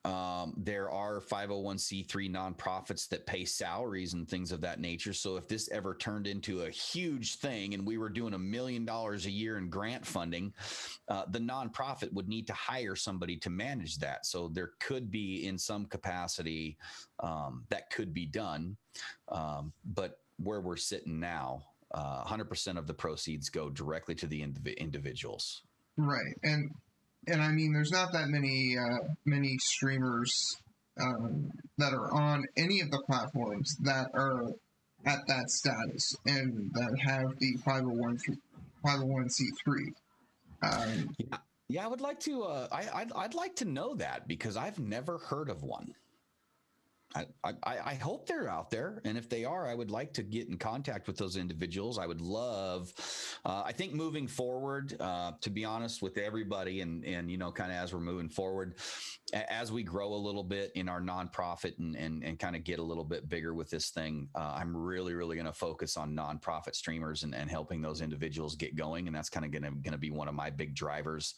[0.05, 5.11] um, there are 501c3 nonprofits that pay salaries and things of that nature.
[5.11, 8.85] So if this ever turned into a huge thing and we were doing a million
[8.85, 10.53] dollars a year in grant funding,
[11.09, 14.25] uh, the nonprofit would need to hire somebody to manage that.
[14.25, 16.77] So there could be, in some capacity,
[17.19, 18.77] um, that could be done.
[19.27, 21.63] Um, but where we're sitting now,
[21.93, 25.63] uh, 100% of the proceeds go directly to the indiv- individuals.
[25.97, 26.35] Right.
[26.43, 26.71] And
[27.29, 30.33] and I mean, there's not that many uh, many streamers
[31.01, 34.51] um, that are on any of the platforms that are
[35.05, 38.17] at that status and that have the 501
[38.85, 39.93] 501c3.
[40.61, 41.37] Um, yeah.
[41.69, 42.43] yeah, I would like to.
[42.43, 45.93] Uh, I I'd, I'd like to know that because I've never heard of one.
[47.15, 47.25] I,
[47.63, 49.01] I, hope they're out there.
[49.03, 51.97] And if they are, I would like to get in contact with those individuals.
[51.97, 52.93] I would love,
[53.43, 57.51] uh, I think moving forward, uh, to be honest with everybody and, and, you know,
[57.51, 58.75] kind of as we're moving forward,
[59.33, 62.77] as we grow a little bit in our nonprofit and, and, and kind of get
[62.77, 66.15] a little bit bigger with this thing, uh, I'm really, really going to focus on
[66.15, 69.07] nonprofit streamers and, and helping those individuals get going.
[69.07, 71.33] And that's kind of going to, going to be one of my big drivers.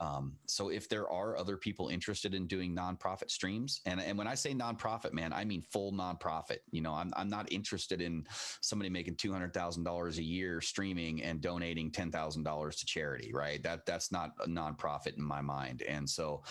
[0.00, 4.26] Um, so if there are other people interested in doing nonprofit streams and, and when
[4.26, 5.32] I say nonprofit, nonprofit, man.
[5.32, 6.58] I mean full nonprofit.
[6.70, 8.26] You know, I'm I'm not interested in
[8.60, 12.86] somebody making two hundred thousand dollars a year streaming and donating ten thousand dollars to
[12.86, 13.32] charity.
[13.32, 13.62] Right?
[13.62, 15.82] That that's not a nonprofit in my mind.
[15.82, 16.42] And so,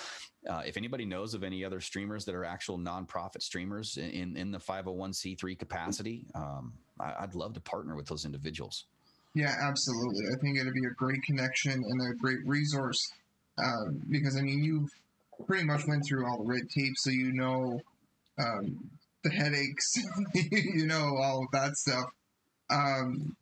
[0.49, 4.51] uh, if anybody knows of any other streamers that are actual nonprofit streamers in in
[4.51, 8.85] the 501c3 capacity, um, I, I'd love to partner with those individuals.
[9.33, 10.25] Yeah, absolutely.
[10.33, 12.99] I think it'd be a great connection and a great resource
[13.63, 14.89] um, because I mean you've
[15.47, 17.79] pretty much went through all the red tape, so you know
[18.39, 18.89] um,
[19.23, 19.97] the headaches,
[20.33, 22.05] you know, all of that stuff.
[22.69, 23.35] Um,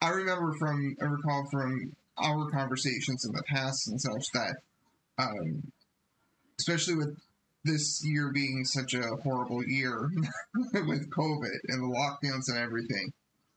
[0.00, 4.56] I remember from, I recall from our conversations in the past and such that,
[5.18, 5.72] um,
[6.58, 7.16] especially with
[7.64, 10.08] this year being such a horrible year
[10.72, 13.12] with COVID and the lockdowns and everything,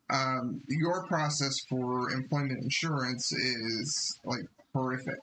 [0.10, 5.20] um, your process for employment insurance is like horrific.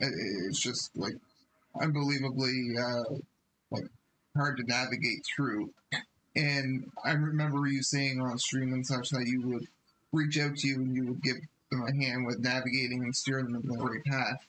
[0.00, 1.14] It's just like
[1.80, 3.14] unbelievably uh,
[3.70, 3.84] like
[4.36, 5.70] hard to navigate through.
[6.36, 9.66] And I remember you saying on stream and such that you would
[10.12, 11.36] reach out to you and you would give
[11.70, 14.46] them a hand with navigating and steering them the right path.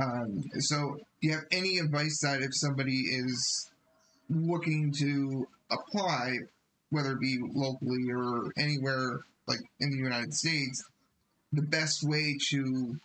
[0.00, 3.68] Um, so, do you have any advice that if somebody is
[4.30, 6.38] looking to apply,
[6.90, 10.84] whether it be locally or anywhere like in the United States,
[11.52, 12.96] the best way to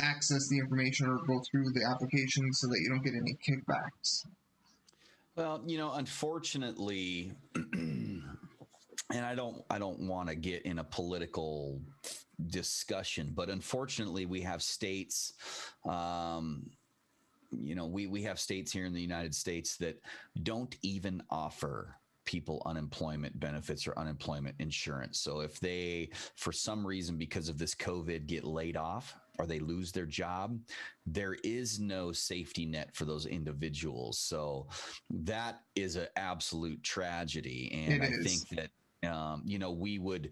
[0.00, 4.24] access the information or go through the application so that you don't get any kickbacks?
[5.36, 8.22] Well, you know, unfortunately, and
[9.12, 11.80] I don't I don't want to get in a political
[12.48, 15.32] discussion, but unfortunately, we have states.
[15.88, 16.70] Um,
[17.50, 20.00] you know, we we have states here in the United States that
[20.42, 25.18] don't even offer people unemployment benefits or unemployment insurance.
[25.18, 29.58] So if they, for some reason, because of this COVID, get laid off or they
[29.58, 30.58] lose their job,
[31.06, 34.18] there is no safety net for those individuals.
[34.18, 34.66] So
[35.10, 37.70] that is an absolute tragedy.
[37.72, 38.26] And It I is.
[38.26, 38.70] think that
[39.04, 40.30] um, you know we would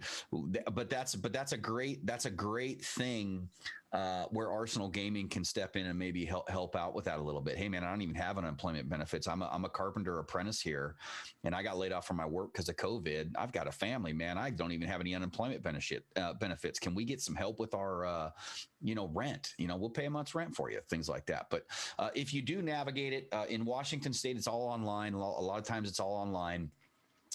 [0.72, 3.48] but that's but that's a great that's a great thing
[3.92, 7.22] uh, where Arsenal Gaming can step in and maybe help help out with that a
[7.22, 7.56] little bit.
[7.56, 9.26] Hey man, I don't even have unemployment benefits.
[9.26, 10.96] I'm a, I'm a carpenter apprentice here,
[11.42, 13.32] and I got laid off from my work because of COVID.
[13.36, 14.38] I've got a family, man.
[14.38, 16.78] I don't even have any unemployment benefit uh, benefits.
[16.78, 18.30] Can we get some help with our uh,
[18.80, 19.54] you know rent?
[19.58, 21.46] You know, we'll pay a month's rent for you, things like that.
[21.50, 21.64] But
[21.98, 25.14] uh, if you do navigate it uh, in Washington State, it's all online.
[25.14, 26.70] A lot, a lot of times, it's all online.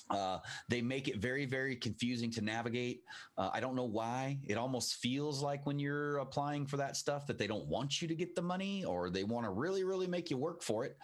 [0.10, 0.40] Uh,
[0.70, 3.04] they make it very, very confusing to navigate.
[3.38, 4.38] Uh, I don't know why.
[4.48, 8.08] It almost feels like when you're applying for that stuff that they don't want you
[8.08, 10.98] to get the money or they want to really, really make you work for it.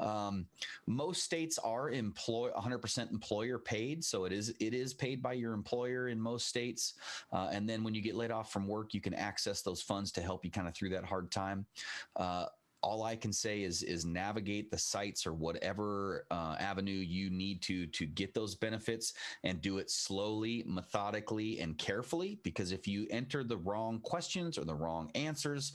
[0.00, 0.46] Um,
[0.86, 5.52] most states are employ 100% employer paid, so it is it is paid by your
[5.52, 6.94] employer in most states.
[7.32, 10.10] Uh, and then when you get laid off from work, you can access those funds
[10.12, 11.66] to help you kind of through that hard time.
[12.82, 17.62] All I can say is is navigate the sites or whatever uh, avenue you need
[17.62, 19.14] to to get those benefits
[19.44, 22.38] and do it slowly, methodically, and carefully.
[22.42, 25.72] Because if you enter the wrong questions or the wrong answers,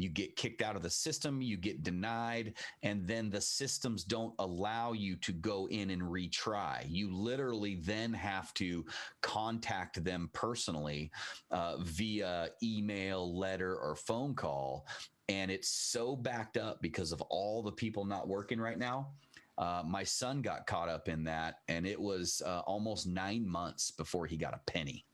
[0.00, 4.34] you get kicked out of the system, you get denied, and then the systems don't
[4.38, 6.84] allow you to go in and retry.
[6.88, 8.84] You literally then have to
[9.20, 11.10] contact them personally
[11.50, 14.86] uh, via email, letter, or phone call
[15.30, 19.10] and it's so backed up because of all the people not working right now.
[19.56, 23.92] Uh, my son got caught up in that, and it was uh, almost nine months
[23.92, 25.04] before he got a penny.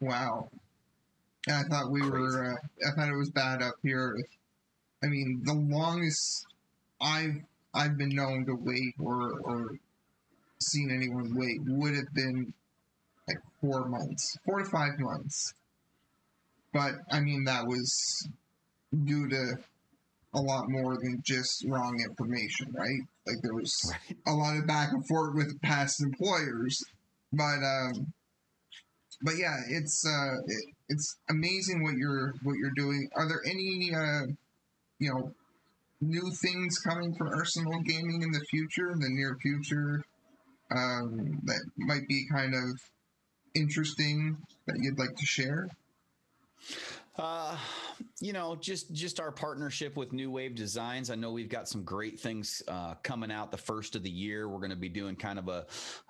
[0.00, 0.48] Wow.
[1.50, 2.52] I thought we were.
[2.52, 4.16] Uh, I thought it was bad up here.
[5.04, 6.46] I mean, the longest
[7.00, 7.42] I've
[7.74, 9.70] I've been known to wait or or
[10.60, 12.54] seen anyone wait would have been
[13.26, 15.52] like four months, four to five months.
[16.72, 18.28] But I mean, that was
[19.04, 19.56] due to
[20.34, 23.00] a lot more than just wrong information, right?
[23.26, 24.18] Like there was Right.
[24.26, 26.82] a lot of back and forth with past employers,
[27.32, 28.12] but um,
[29.22, 33.08] but yeah, it's uh, it, it's amazing what you're what you're doing.
[33.14, 34.26] Are there any uh,
[34.98, 35.32] you know
[36.00, 40.04] new things coming from Arsenal Gaming in the future, in the near future,
[40.70, 42.80] um, that might be kind of
[43.54, 45.68] interesting that you'd like to share?
[47.18, 47.56] Uh,
[48.20, 51.10] you know, just just our partnership with New Wave Designs.
[51.10, 54.48] I know we've got some great things uh, coming out the first of the year.
[54.48, 55.66] We're going to be doing kind of a,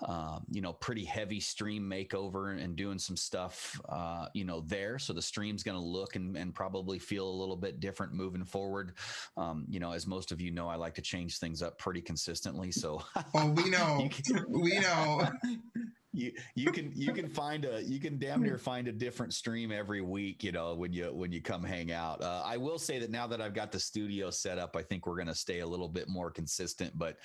[0.07, 4.99] uh, you know, pretty heavy stream makeover and doing some stuff, uh, you know, there.
[4.99, 8.45] So the stream's going to look and, and probably feel a little bit different moving
[8.45, 8.93] forward.
[9.39, 12.03] Um, you know, as most of you know, I like to change things up pretty
[12.03, 12.71] consistently.
[12.71, 13.03] So
[13.35, 14.09] we know,
[14.49, 15.27] we know.
[16.13, 19.71] you you can you can find a you can damn near find a different stream
[19.71, 22.23] every week you know when you when you come hang out.
[22.23, 25.07] Uh, i will say that now that i've got the studio set up i think
[25.07, 27.19] we're going to stay a little bit more consistent but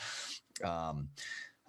[0.65, 1.07] um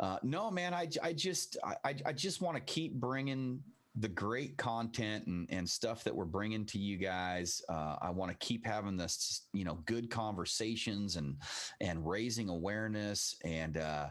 [0.00, 3.60] uh, no man i, I just i i just want to keep bringing
[3.96, 8.30] the great content and, and stuff that we're bringing to you guys uh, i want
[8.30, 11.36] to keep having this you know good conversations and
[11.80, 14.08] and raising awareness and uh,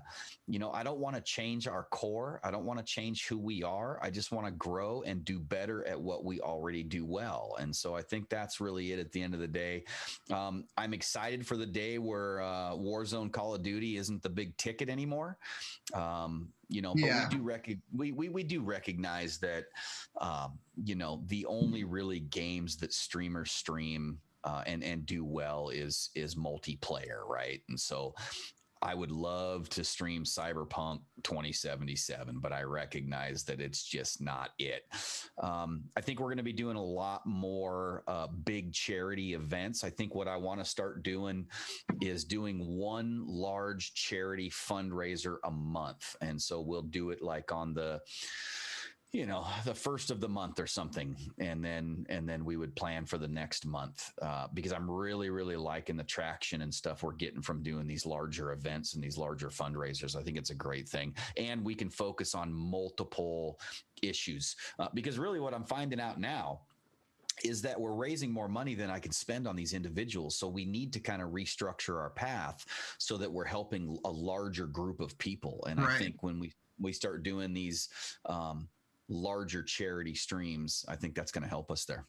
[0.48, 2.42] you know, I don't want to change our core.
[2.44, 3.98] I don't want to change who we are.
[4.02, 7.56] I just want to grow and do better at what we already do well.
[7.60, 9.86] And so I think that's really it at the end of the day.
[10.32, 14.56] Um, I'm excited for the day where uh, Warzone Call of Duty isn't the big
[14.58, 15.38] ticket anymore.
[15.94, 17.30] Um, you know, but Yeah.
[17.30, 19.66] we do rec- we, we we do recognize that
[20.20, 25.70] um, you know the only really games that streamers stream uh, and and do well
[25.70, 27.62] is is multiplayer, right?
[27.70, 28.16] And so
[28.84, 34.84] I would love to stream Cyberpunk 2077, but I recognize that it's just not it.
[35.42, 39.86] Um, I think we're going to be doing a lot more uh, big charity events.
[39.86, 41.48] I think what I want to start doing
[42.02, 46.18] is doing one large charity fundraiser a month.
[46.20, 48.02] And so we'll do it like on the
[49.14, 52.76] you know the first of the month or something and then and then we would
[52.76, 57.04] plan for the next month uh, because i'm really really liking the traction and stuff
[57.04, 60.56] we're getting from doing these larger events and these larger fundraisers i think it's a
[60.56, 63.60] great thing and we can focus on multiple
[64.02, 66.60] issues uh, because really what i'm finding out now
[67.44, 70.36] is that we're raising more money than I can spend on these individuals.
[70.36, 72.64] So we need to kind of restructure our path
[73.00, 75.66] so that we're helping a larger group of people.
[75.68, 75.90] And right.
[75.90, 77.90] I think when we we start doing these
[78.28, 78.68] um,
[79.10, 82.06] larger charity streams, I think that's going to help us there.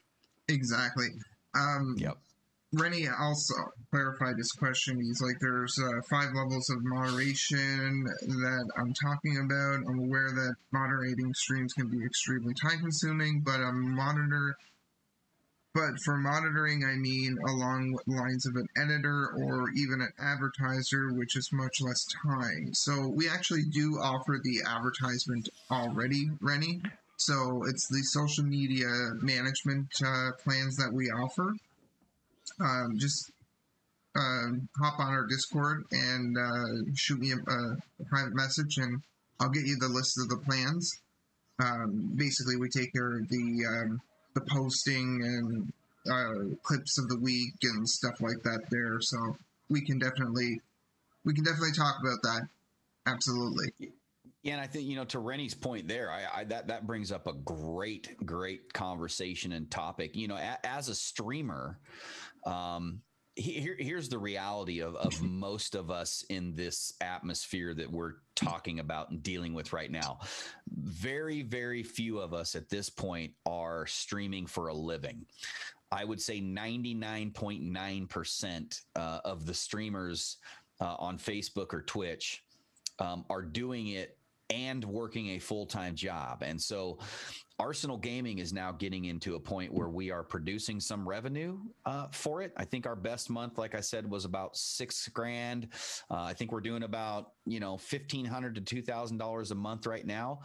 [0.48, 1.08] Exactly.
[1.54, 2.16] Um, yep.
[2.72, 3.54] Rennie also
[3.90, 5.00] clarified his question.
[5.00, 9.88] He's like, there's uh, five levels of moderation that I'm talking about.
[9.88, 14.56] I'm aware that moderating streams can be extremely time consuming, but a monitor
[15.74, 21.36] but for monitoring, I mean along lines of an editor or even an advertiser, which
[21.36, 22.72] is much less time.
[22.74, 26.80] So we actually do offer the advertisement already, Rennie.
[27.16, 28.86] So it's the social media
[29.20, 31.54] management uh, plans that we offer.
[32.60, 33.32] Um, just
[34.16, 34.46] uh,
[34.78, 37.76] hop on our Discord and uh, shoot me a, a,
[38.08, 39.02] private message, and
[39.40, 41.00] I'll get you the list of the plans.
[41.58, 44.00] Um, basically, we take care of the um,
[44.34, 45.72] the posting and
[46.10, 49.00] uh, clips of the week and stuff like that there.
[49.00, 49.36] So
[49.68, 50.60] we can definitely
[51.24, 52.48] we can definitely talk about that.
[53.06, 53.92] Absolutely.
[54.42, 57.10] Yeah, and I think you know to Rennie's point there, I, I, that that brings
[57.10, 60.16] up a great, great conversation and topic.
[60.16, 61.78] You know, a, as a streamer,
[62.46, 63.00] um,
[63.36, 68.80] here, here's the reality of, of most of us in this atmosphere that we're talking
[68.80, 70.18] about and dealing with right now.
[70.68, 75.24] Very, very few of us at this point are streaming for a living.
[75.90, 80.36] I would say 99.9% uh, of the streamers
[80.80, 82.42] uh, on Facebook or Twitch
[82.98, 84.18] um, are doing it
[84.54, 86.42] and working a full time job.
[86.42, 86.98] And so
[87.58, 92.06] Arsenal Gaming is now getting into a point where we are producing some revenue uh,
[92.12, 92.52] for it.
[92.56, 95.68] I think our best month, like I said, was about six grand.
[96.10, 99.54] Uh, I think we're doing about you know fifteen hundred to two thousand dollars a
[99.54, 100.40] month right now.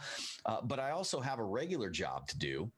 [0.46, 2.70] Uh, but I also have a regular job to do.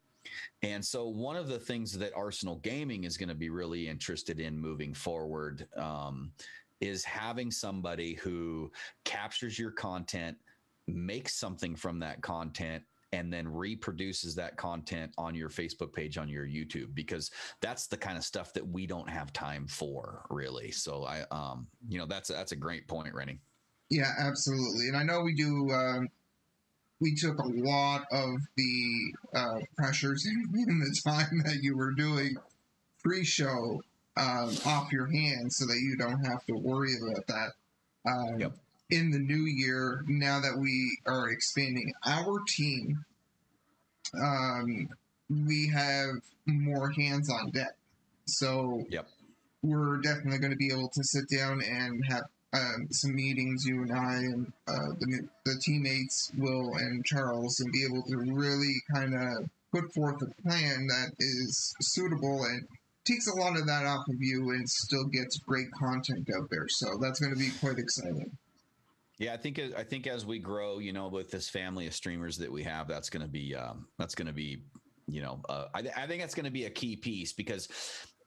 [0.63, 4.39] And so, one of the things that Arsenal Gaming is going to be really interested
[4.39, 6.31] in moving forward um,
[6.81, 8.71] is having somebody who
[9.05, 10.37] captures your content,
[10.95, 16.29] makes something from that content, and then reproduces that content on your Facebook page on
[16.29, 17.31] your YouTube because
[17.61, 20.71] that's the kind of stuff that we don't have time for really.
[20.71, 23.39] So I um you know that's that's a great point, Rennie.
[23.91, 24.89] Yeah, absolutely.
[24.89, 26.09] And I know we do um
[27.01, 32.37] we took a lot of the uh, pressures in the time that you were doing
[33.03, 33.83] pre-show
[34.17, 37.51] um, off your hands so that you don't have to worry about that.
[38.09, 38.53] Um, yep
[38.93, 43.03] in the new year, now that we are expanding our team,
[44.23, 44.89] um,
[45.31, 46.11] we have
[46.45, 47.75] more hands on deck.
[48.27, 49.09] So yep.
[49.63, 53.81] we're definitely going to be able to sit down and have um, some meetings, you
[53.81, 58.75] and I and uh, the, the teammates, Will and Charles, and be able to really
[58.95, 62.69] kind of put forth a plan that is suitable and
[63.07, 66.67] takes a lot of that off of you and still gets great content out there.
[66.69, 68.37] So that's going to be quite exciting.
[69.23, 72.37] Yeah, I think I think as we grow, you know, with this family of streamers
[72.39, 74.65] that we have, that's going to be um, that's going to be,
[75.07, 77.69] you know, uh, I, I think that's going to be a key piece because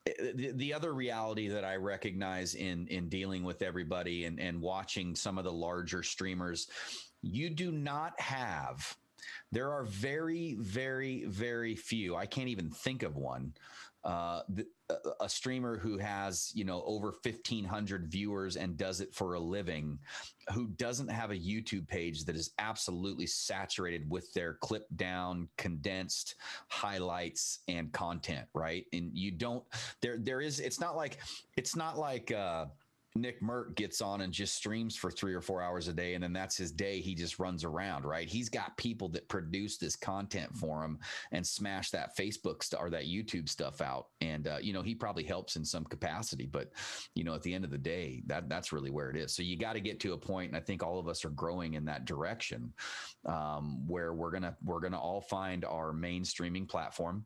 [0.08, 4.62] eh, the, the other reality that I recognize in in dealing with everybody and and
[4.62, 6.70] watching some of the larger streamers,
[7.22, 8.96] you do not have.
[9.52, 12.16] There are very, very, very few.
[12.16, 13.54] I can't even think of one
[14.06, 14.66] uh, the,
[15.20, 19.97] a streamer who has you know over 1500 viewers and does it for a living
[20.53, 26.36] who doesn't have a youtube page that is absolutely saturated with their clip down condensed
[26.68, 28.86] highlights and content right?
[28.93, 29.64] And you don't
[30.01, 31.20] there there is it's not like
[31.58, 32.66] it's not like uh
[33.18, 36.34] NickMercs gets on and just streams for three or four hours a day, and then
[36.34, 36.99] that's his day.
[36.99, 38.28] He just runs around, right?
[38.28, 40.99] He's got people that produce this content for him
[41.32, 44.07] and smash that Facebook st- or that YouTube stuff out.
[44.20, 46.72] And uh, you know, he probably helps in some capacity, but
[47.16, 49.34] you know, at the end of the day, that that's really where it is.
[49.34, 51.30] So you got to get to a point, and I think all of us are
[51.30, 52.74] growing in that direction,
[53.26, 57.26] um, where we're gonna we're gonna all find our main streaming platform.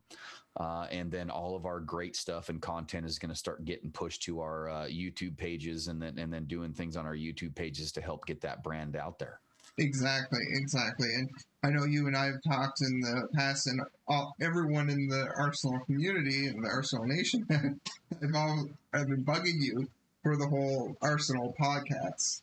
[0.58, 3.90] Uh, and then all of our great stuff and content is going to start getting
[3.90, 7.54] pushed to our uh, YouTube pages, and then and then doing things on our YouTube
[7.54, 9.40] pages to help get that brand out there.
[9.78, 11.08] Exactly, exactly.
[11.14, 11.30] And
[11.62, 15.28] I know you and I have talked in the past, and all, everyone in the
[15.36, 19.88] Arsenal community and the Arsenal Nation have all have been bugging you
[20.22, 22.40] for the whole Arsenal podcast.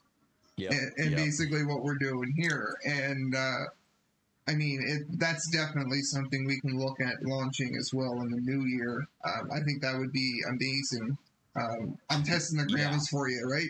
[0.56, 1.20] Yeah, and, and yep.
[1.20, 2.78] basically what we're doing here.
[2.84, 3.66] And uh,
[4.48, 8.40] I mean, it, that's definitely something we can look at launching as well in the
[8.40, 9.08] new year.
[9.26, 11.18] Um, I think that would be amazing.
[11.56, 13.18] Um, I'm testing the grammars yeah.
[13.18, 13.70] for you, right?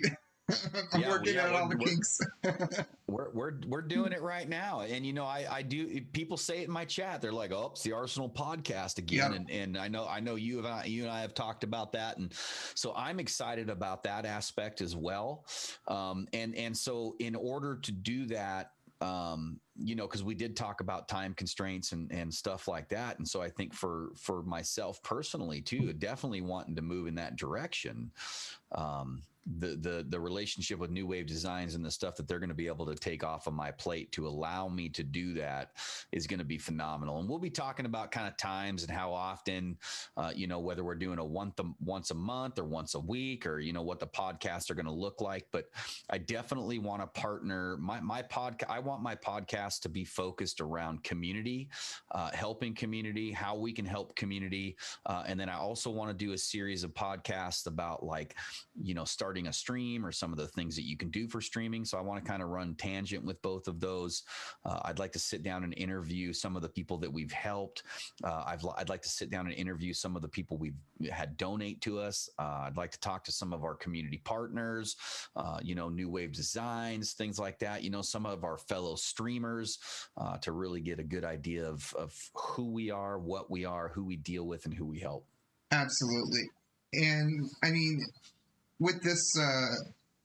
[0.93, 2.19] I'm yeah, working yeah, out all the kinks.
[3.07, 5.99] we're, we're we're doing it right now, and you know, I I do.
[6.13, 7.21] People say it in my chat.
[7.21, 9.41] They're like, "Oh, it's the Arsenal podcast again," yep.
[9.41, 11.91] and and I know I know you and I, you and I have talked about
[11.93, 12.33] that, and
[12.75, 15.43] so I'm excited about that aspect as well.
[15.89, 18.71] Um, and and so in order to do that,
[19.01, 23.17] um, you know, because we did talk about time constraints and and stuff like that,
[23.17, 27.35] and so I think for for myself personally too, definitely wanting to move in that
[27.35, 28.11] direction.
[28.73, 29.21] Um,
[29.59, 32.55] the the the relationship with New Wave Designs and the stuff that they're going to
[32.55, 35.71] be able to take off of my plate to allow me to do that
[36.11, 37.19] is going to be phenomenal.
[37.19, 39.77] And we'll be talking about kind of times and how often,
[40.17, 42.99] uh, you know, whether we're doing a once a, once a month or once a
[42.99, 45.45] week or you know what the podcasts are going to look like.
[45.51, 45.65] But
[46.09, 48.69] I definitely want to partner my my podcast.
[48.69, 51.69] I want my podcast to be focused around community,
[52.11, 54.75] uh, helping community, how we can help community,
[55.05, 58.35] uh, and then I also want to do a series of podcasts about like
[58.75, 61.39] you know starting a stream or some of the things that you can do for
[61.39, 61.85] streaming.
[61.85, 64.23] So I want to kind of run tangent with both of those.
[64.65, 67.83] Uh, I'd like to sit down and interview some of the people that we've helped.
[68.23, 70.73] Uh, I've, I'd like to sit down and interview some of the people we've
[71.11, 72.27] had donate to us.
[72.39, 74.95] Uh, I'd like to talk to some of our community partners,
[75.35, 77.83] uh, you know, New Wave Designs, things like that.
[77.83, 79.77] You know, some of our fellow streamers
[80.17, 83.89] uh, to really get a good idea of, of who we are, what we are,
[83.89, 85.25] who we deal with, and who we help.
[85.71, 86.49] Absolutely.
[86.93, 88.05] And I mean,
[88.79, 89.75] with this, uh,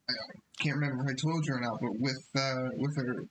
[0.09, 0.13] I
[0.61, 3.25] can't remember if I told you or not, but with uh, with our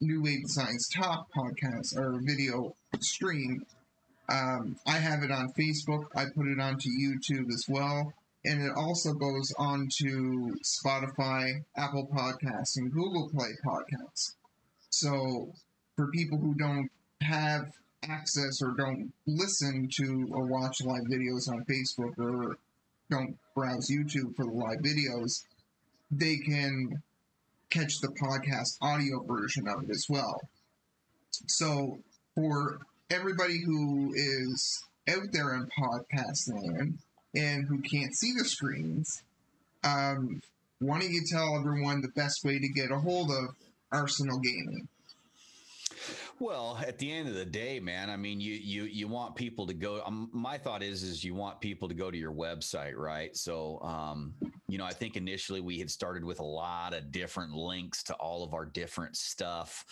[0.00, 3.64] New Wave Designs Talk podcast or video stream,
[4.28, 6.04] um, I have it on Facebook.
[6.14, 8.12] I put it onto YouTube as well,
[8.44, 14.34] and it also goes onto Spotify, Apple Podcasts, and Google Play Podcasts.
[14.90, 15.52] So
[15.96, 16.88] for people who don't
[17.22, 17.66] have
[18.08, 22.56] access or don't listen to or watch live videos on Facebook or
[23.10, 25.44] don't browse YouTube for the live videos,
[26.10, 27.02] they can
[27.70, 30.40] catch the podcast audio version of it as well.
[31.46, 32.00] So
[32.34, 32.78] for
[33.10, 36.98] everybody who is out there in podcast land
[37.34, 39.22] and who can't see the screens,
[39.84, 40.40] um,
[40.78, 43.54] why don't you tell everyone the best way to get a hold of
[43.92, 44.88] Arsenal Gaming?
[46.40, 49.66] Well, at the end of the day, man, I mean, you you you want people
[49.66, 50.02] to go.
[50.06, 53.36] Um, my thought is, is you want people to go to your website, right?
[53.36, 54.32] So, um,
[54.66, 58.14] you know, I think initially we had started with a lot of different links to
[58.14, 59.84] all of our different stuff,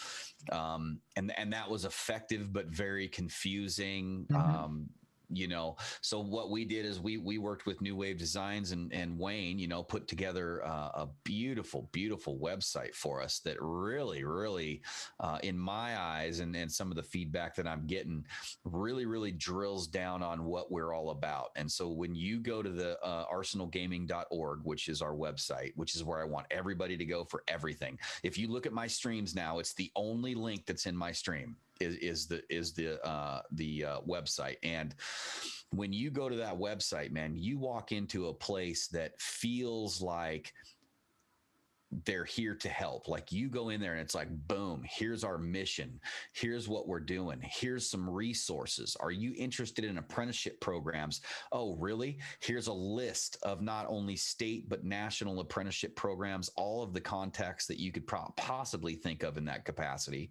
[0.51, 4.27] um, and and that was effective but very confusing.
[4.31, 4.57] Mm-hmm.
[5.31, 5.77] You know?
[6.01, 9.59] So what we did is we we worked with new wave designs and and wayne
[9.59, 14.83] you know put together uh, a beautiful beautiful website for us that really really
[15.21, 18.25] uh, in my eyes and and some of the feedback that i'm getting
[18.65, 21.51] really really drills down on what we're all about.
[21.57, 26.05] And so when you go to the uh, arsenalgaming.org which is our website which is
[26.05, 29.59] where i want everybody to go for everything if you look at my streams now
[29.59, 33.85] it's the only link that's in my stream is, is the is the uh, the
[33.85, 34.57] uh, website.
[34.63, 34.95] And
[35.71, 40.53] when you go to that website man you walk into a place that feels like
[42.05, 43.09] they're here to help.
[43.09, 45.99] Like you go in there and it's like, boom, here's our mission.
[46.33, 47.41] Here's what we're doing.
[47.43, 48.97] Here's some resources.
[49.01, 51.23] Are you interested in apprenticeship programs?
[51.53, 52.19] Oh, really?
[52.41, 57.67] Here's a list of not only state, but national apprenticeship programs, all of the contacts
[57.67, 60.31] that you could pro- possibly think of in that capacity.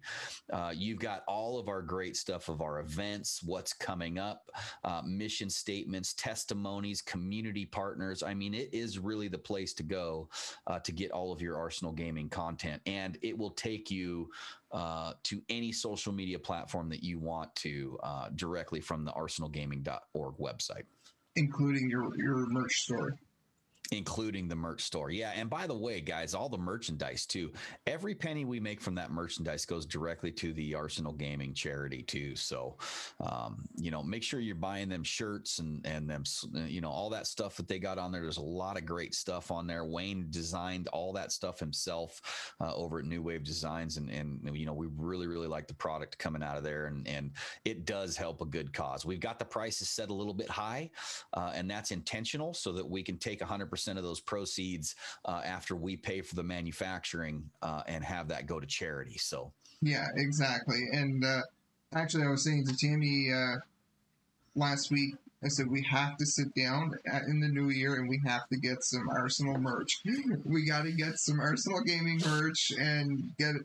[0.52, 4.50] Uh, you've got all of our great stuff of our events, what's coming up,
[4.84, 8.22] uh, mission statements, testimonies, community partners.
[8.22, 10.28] I mean, it is really the place to go
[10.66, 14.30] uh, to get all of your your Arsenal gaming content, and it will take you
[14.70, 20.34] uh, to any social media platform that you want to uh, directly from the arsenalgaming.org
[20.36, 20.84] website,
[21.36, 23.18] including your your merch store.
[23.90, 25.10] Including the merch store.
[25.10, 27.50] Yeah, and by the way, guys, all the merchandise too.
[27.86, 32.36] Every penny we make from that merchandise goes directly to the Arsenal Gaming charity too.
[32.36, 32.76] So,
[33.20, 36.24] um, you know, make sure you're buying them shirts and and them,
[36.66, 38.20] you know, all that stuff that they got on there.
[38.20, 39.84] There's a lot of great stuff on there.
[39.84, 44.66] Wayne designed all that stuff himself uh, over at New Wave Designs, and and you
[44.66, 47.30] know, we really really like the product coming out of there, and and
[47.64, 49.06] it does help a good cause.
[49.06, 50.90] We've got the prices set a little bit high,
[51.32, 55.40] uh, and that's intentional so that we can take 100 percent of those proceeds uh,
[55.44, 59.16] after we pay for the manufacturing uh, and have that go to charity.
[59.18, 60.80] So yeah, exactly.
[60.92, 61.42] And uh,
[61.94, 63.58] actually, I was saying to Tammy uh,
[64.56, 65.14] last week.
[65.44, 66.90] I said we have to sit down
[67.28, 69.92] in the new year and we have to get some Arsenal merch.
[70.44, 73.62] we got to get some Arsenal gaming merch and get it.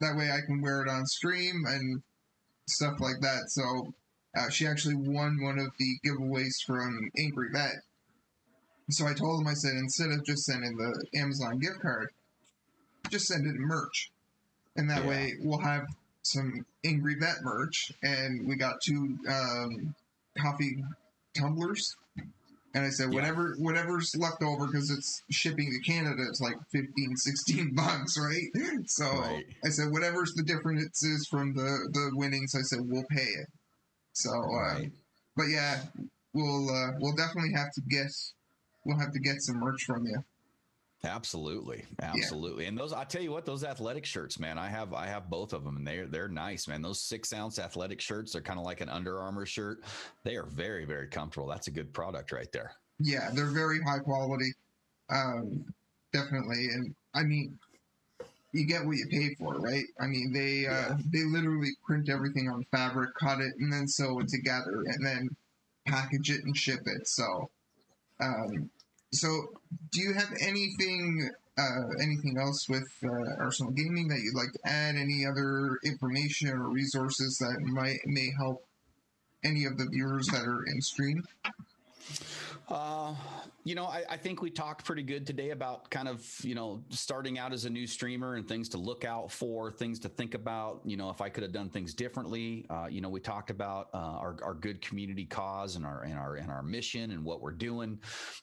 [0.00, 2.00] That way, I can wear it on stream and
[2.68, 3.48] stuff like that.
[3.48, 3.92] So
[4.38, 7.74] uh, she actually won one of the giveaways from Angry Vet.
[8.90, 12.10] So I told him, I said, instead of just sending the Amazon gift card,
[13.10, 14.10] just send it in merch.
[14.76, 15.08] And that yeah.
[15.08, 15.86] way we'll have
[16.22, 17.90] some Angry Vet merch.
[18.02, 19.94] And we got two um,
[20.38, 20.84] coffee
[21.36, 21.96] tumblers.
[22.74, 23.64] And I said, whatever, yeah.
[23.64, 28.84] whatever's left over, because it's shipping to Canada, it's like 15, 16 bucks, right?
[28.86, 29.46] So right.
[29.64, 33.46] I said, whatever's the difference is from the, the winnings, I said, we'll pay it.
[34.12, 34.80] So, uh,
[35.36, 35.80] but yeah,
[36.34, 38.34] we'll, uh, we'll definitely have to guess
[38.86, 40.24] we'll have to get some merch from you.
[41.04, 42.64] Absolutely, absolutely.
[42.64, 42.70] Yeah.
[42.70, 45.52] And those, I tell you what, those athletic shirts, man, I have, I have both
[45.52, 46.82] of them, and they're they're nice, man.
[46.82, 49.84] Those six ounce athletic shirts, they're kind of like an Under Armour shirt.
[50.24, 51.46] They are very, very comfortable.
[51.46, 52.72] That's a good product right there.
[52.98, 54.52] Yeah, they're very high quality,
[55.10, 55.66] um,
[56.12, 56.68] definitely.
[56.72, 57.58] And I mean,
[58.52, 59.84] you get what you pay for, right?
[60.00, 60.96] I mean, they uh, yeah.
[61.12, 65.28] they literally print everything on fabric, cut it, and then sew it together, and then
[65.86, 67.06] package it and ship it.
[67.06, 67.50] So.
[68.18, 68.70] Um,
[69.16, 69.48] so,
[69.92, 73.08] do you have anything uh, anything else with uh,
[73.38, 74.96] Arsenal Gaming that you'd like to add?
[74.96, 78.64] Any other information or resources that might may help
[79.44, 81.24] any of the viewers that are in stream?
[82.68, 83.14] Uh,
[83.62, 86.82] you know, I, I, think we talked pretty good today about kind of, you know,
[86.90, 90.34] starting out as a new streamer and things to look out for, things to think
[90.34, 90.80] about.
[90.84, 92.66] You know, if I could have done things differently.
[92.68, 96.14] Uh, you know, we talked about uh, our, our good community cause and our and
[96.14, 98.00] our and our mission and what we're doing.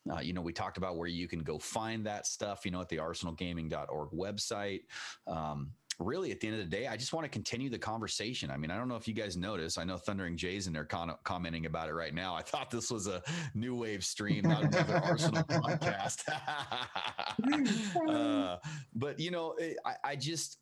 [0.09, 2.63] Uh, you know, we talked about where you can go find that stuff.
[2.63, 4.81] You know, at the ArsenalGaming.org website.
[5.27, 8.49] Um, really at the end of the day, I just want to continue the conversation.
[8.49, 9.77] I mean, I don't know if you guys notice.
[9.77, 12.35] I know Thundering Jay's in there con- commenting about it right now.
[12.35, 13.21] I thought this was a
[13.53, 16.23] new wave stream, not another Arsenal podcast.
[18.09, 18.57] uh,
[18.95, 19.55] but you know,
[19.85, 20.59] I, I just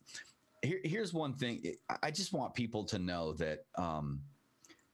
[0.62, 1.74] here, here's one thing.
[2.02, 4.20] I just want people to know that um,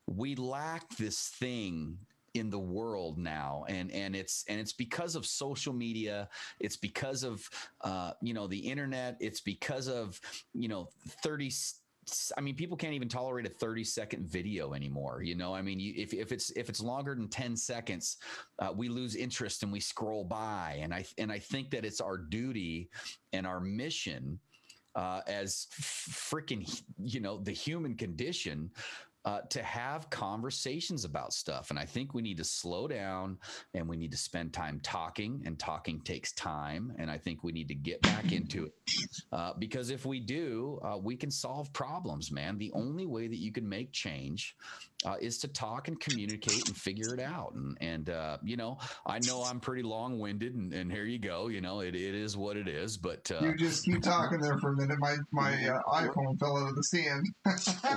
[0.06, 1.98] we lack this thing
[2.34, 6.28] in the world now and and it's and it's because of social media
[6.60, 7.48] it's because of
[7.82, 10.20] uh you know the internet it's because of
[10.54, 10.88] you know
[11.22, 11.50] 30
[12.36, 15.22] I mean, people can't even tolerate a 30 second video anymore.
[15.22, 18.16] You know, I mean, you, if, if it's if it's longer than 10 seconds,
[18.58, 20.78] uh, we lose interest and we scroll by.
[20.80, 22.90] And I and I think that it's our duty
[23.32, 24.38] and our mission
[24.94, 28.70] uh, as freaking you know the human condition
[29.28, 31.68] uh, to have conversations about stuff.
[31.68, 33.36] And I think we need to slow down
[33.74, 36.94] and we need to spend time talking, and talking takes time.
[36.98, 38.72] And I think we need to get back into it
[39.32, 42.56] uh, because if we do, uh, we can solve problems, man.
[42.56, 44.56] The only way that you can make change
[45.04, 47.52] uh, is to talk and communicate and figure it out.
[47.54, 51.18] And, and uh, you know, I know I'm pretty long winded, and, and, here you
[51.18, 51.48] go.
[51.48, 52.96] You know, it, it is what it is.
[52.96, 54.98] But uh, you just keep talking there for a minute.
[54.98, 57.26] My my uh, iPhone fell out of the stand.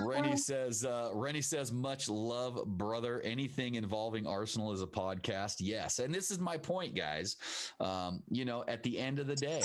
[0.03, 3.21] Rennie says, uh, Rennie says, much love, brother.
[3.21, 5.55] Anything involving Arsenal is a podcast.
[5.59, 7.35] Yes, and this is my point, guys.
[7.79, 9.63] Um, you know, at the end of the day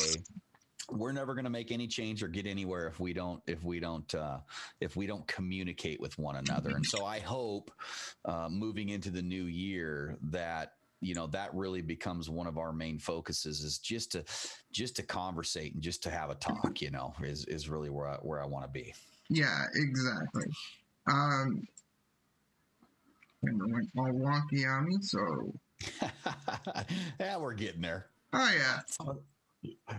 [0.90, 3.80] we're never going to make any change or get anywhere if we don't if we
[3.80, 4.38] don't uh,
[4.80, 6.70] if we don't communicate with one another.
[6.70, 7.70] And so i hope
[8.24, 12.72] uh, moving into the new year that you know that really becomes one of our
[12.72, 14.24] main focuses is just to
[14.72, 18.08] just to conversate and just to have a talk you know is is really where
[18.08, 18.94] i where i want to be.
[19.28, 20.44] Yeah exactly.
[21.06, 21.66] Um
[23.42, 25.52] and went all wonky on me so.
[27.20, 28.06] Yeah we're getting there.
[28.32, 28.80] Oh yeah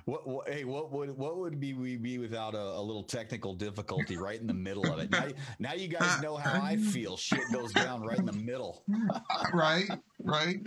[0.05, 3.53] what, what, hey, what would what would be we be without a, a, little technical
[3.53, 5.11] difficulty right in the middle of it?
[5.11, 5.27] Now,
[5.59, 7.17] now you guys know how I feel.
[7.17, 8.83] Shit goes down right in the middle.
[9.53, 9.89] right,
[10.23, 10.57] right.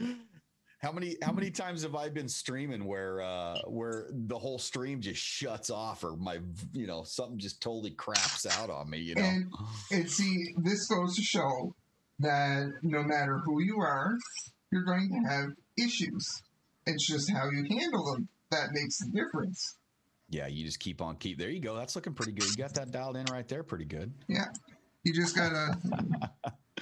[0.79, 5.01] How many how many times have I been streaming where uh where the whole stream
[5.01, 6.39] just shuts off or my
[6.73, 9.23] you know something just totally craps out on me, you know?
[9.23, 9.47] And,
[9.91, 11.75] and see, this goes to show
[12.21, 14.17] that no matter who you are,
[14.73, 16.27] you're going to have issues
[16.87, 19.77] It's just how you handle them that makes the difference.
[20.29, 21.39] Yeah, you just keep on keep.
[21.39, 21.75] There you go.
[21.75, 22.45] That's looking pretty good.
[22.51, 24.13] You got that dialed in right there, pretty good.
[24.29, 24.45] Yeah,
[25.03, 25.77] you just gotta.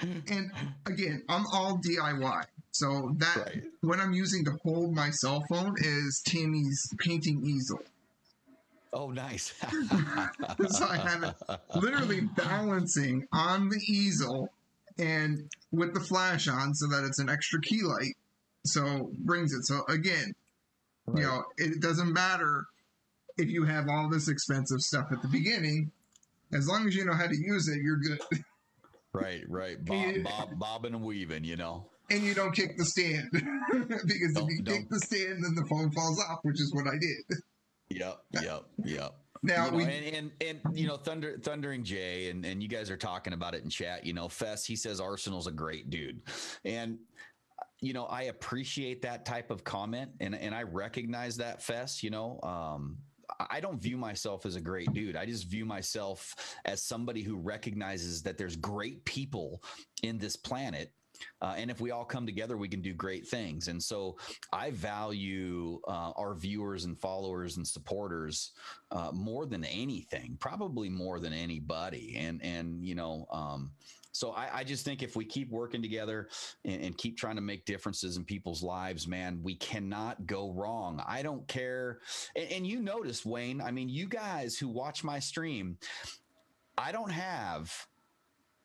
[0.01, 0.51] and
[0.85, 2.43] again, I'm all DIY.
[2.71, 3.63] So that Right.
[3.81, 7.79] what I'm using to hold my cell phone is Tammy's painting easel.
[8.93, 9.53] Oh, nice.
[10.69, 11.35] So I have it
[11.75, 14.49] literally balancing on the easel
[14.97, 18.15] and with the flash on so that it's an extra key light.
[18.65, 19.65] So brings it.
[19.65, 20.33] So again,
[21.15, 22.65] you know, it doesn't matter
[23.37, 25.91] if you have all this expensive stuff at the beginning.
[26.53, 28.19] As long as you know how to use it, you're good.
[29.13, 29.83] Right, right.
[29.85, 31.85] Bob, bob, bobbing and weaving, you know.
[32.11, 33.29] And you don't kick the stand.
[33.31, 36.87] because Don't- if you kick the stand, then the phone falls off, which is what
[36.87, 37.39] I did.
[37.89, 39.15] Yep, yep, yep.
[39.41, 42.67] Now you know, we and, and and you know, Thunder Thundering Jay, and and you
[42.67, 44.05] guys are talking about it in chat.
[44.05, 46.21] You know, Fess, he says Arsenal's a great dude,
[46.65, 46.97] and
[47.81, 52.03] you know, I appreciate that type of comment, and and I recognize that Fess.
[52.03, 52.97] You know, um,
[53.49, 55.15] I don't view myself as a great dude.
[55.15, 56.35] I just view myself
[56.65, 59.63] as somebody who recognizes that there's great people
[60.03, 60.91] in this planet.
[61.41, 63.67] Uh, and if we all come together, we can do great things.
[63.67, 64.17] And so
[64.53, 68.51] I value uh, our viewers and followers and supporters
[68.91, 72.15] uh, more than anything, probably more than anybody.
[72.17, 73.71] And, and, you know, um,
[74.19, 76.27] so I, I just think if we keep working together
[76.65, 81.01] and, and keep trying to make differences in people's lives, man, we cannot go wrong.
[81.07, 81.99] I don't care.
[82.35, 85.77] And, and you notice, Wayne, I mean, you guys who watch my stream,
[86.77, 87.73] I don't have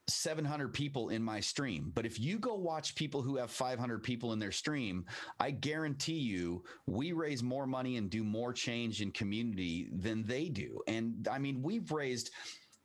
[0.09, 1.93] 700 people in my stream.
[1.95, 5.05] But if you go watch people who have 500 people in their stream,
[5.39, 10.49] I guarantee you we raise more money and do more change in community than they
[10.49, 10.81] do.
[10.89, 12.31] And I mean, we've raised,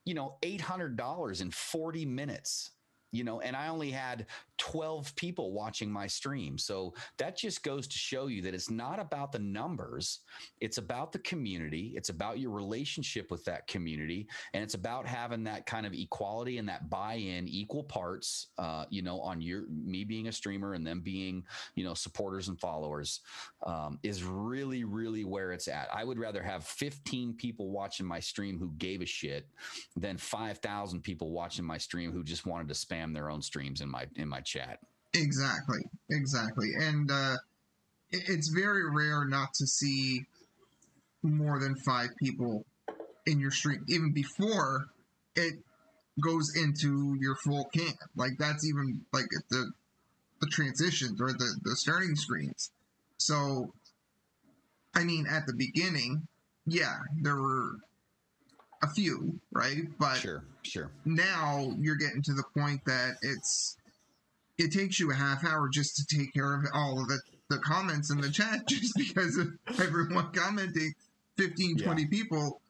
[0.06, 2.72] you know, $800 in 40 minutes.
[3.12, 4.28] You know, and I only had
[4.60, 6.58] 12 people watching my stream.
[6.58, 10.20] So that just goes to show you that it's not about the numbers.
[10.60, 11.94] It's about the community.
[11.96, 14.28] It's about your relationship with that community.
[14.54, 18.86] And it's about having that kind of equality and that buy in equal parts, uh,
[18.90, 21.44] you know, on your, me being a streamer and them being,
[21.76, 23.22] you know, supporters and followers
[23.66, 25.88] um, is really, really where it's at.
[25.94, 29.48] I would rather have 15 people watching my stream who gave a shit
[29.96, 33.90] than 5,000 people watching my stream who just wanted to spam their own streams in
[33.90, 34.80] my, in my chat.
[35.14, 36.70] Exactly, exactly.
[36.78, 37.38] And uh,
[38.12, 40.26] it, it's very rare not to see
[41.24, 42.66] more than five people
[43.26, 44.88] in your stream, even before
[45.36, 45.56] it
[46.22, 47.98] goes into your full camp.
[48.16, 49.72] Like that's even like the
[50.42, 52.72] the transitions or the the starting screens.
[53.18, 53.74] So,
[54.96, 56.28] I mean, at the beginning,
[56.66, 57.78] yeah, there were
[58.82, 59.84] a few, right?
[60.00, 60.92] But Sure, sure.
[61.06, 63.76] now you're getting to the point that it's
[64.60, 67.20] it takes you a half hour just to take care of all of the,
[67.50, 69.48] the comments in the chat just because of
[69.80, 70.94] everyone commenting
[71.38, 72.62] 15 20 people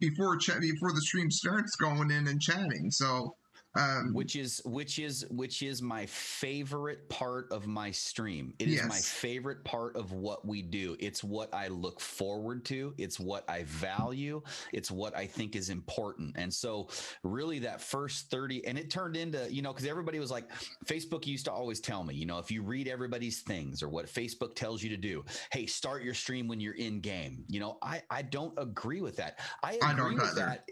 [0.00, 3.36] before before the stream starts going in and chatting so
[3.74, 8.54] um which is which is which is my favorite part of my stream.
[8.58, 10.96] It is my favorite part of what we do.
[10.98, 12.94] It's what i look forward to.
[12.98, 14.42] It's what i value.
[14.72, 16.36] It's what i think is important.
[16.36, 16.88] And so
[17.22, 20.50] really that first 30 and it turned into you know because everybody was like
[20.84, 24.06] facebook used to always tell me you know if you read everybody's things or what
[24.06, 27.78] facebook tells you to do hey start your stream when you're in game you know
[27.82, 29.38] i i don't agree with that.
[29.62, 30.34] I agree I with either.
[30.34, 30.64] that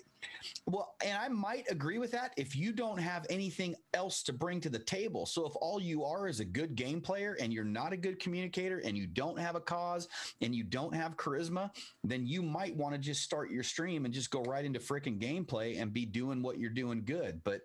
[0.72, 4.60] well, and I might agree with that if you don't have anything else to bring
[4.60, 5.26] to the table.
[5.26, 8.20] So if all you are is a good game player and you're not a good
[8.20, 10.08] communicator and you don't have a cause
[10.40, 11.70] and you don't have charisma,
[12.04, 15.20] then you might want to just start your stream and just go right into freaking
[15.20, 17.40] gameplay and be doing what you're doing good.
[17.44, 17.60] But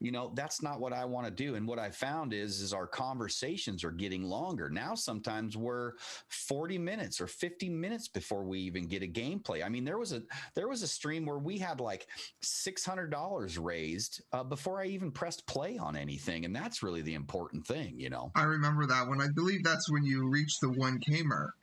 [0.00, 1.54] you know, that's not what I want to do.
[1.54, 4.70] And what I found is is our conversations are getting longer.
[4.70, 5.92] Now sometimes we're
[6.28, 9.64] 40 minutes or 50 minutes before we even get a gameplay.
[9.64, 10.22] I mean, there was a
[10.54, 12.06] there was a stream where we had like
[12.42, 16.44] $600 raised uh, before I even pressed play on anything.
[16.44, 18.32] And that's really the important thing, you know?
[18.34, 21.54] i remember that one i believe that's when you reached the 1k mark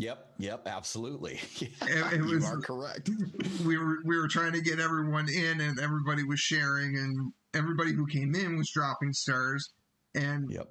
[0.00, 0.34] Yep.
[0.38, 0.66] Yep.
[0.66, 1.40] Absolutely.
[1.60, 3.10] It- it you was- are correct.
[3.64, 7.92] we were we were trying to get everyone in and everybody was sharing and everybody
[7.92, 9.70] who came in was dropping stars
[10.14, 10.68] and Yep.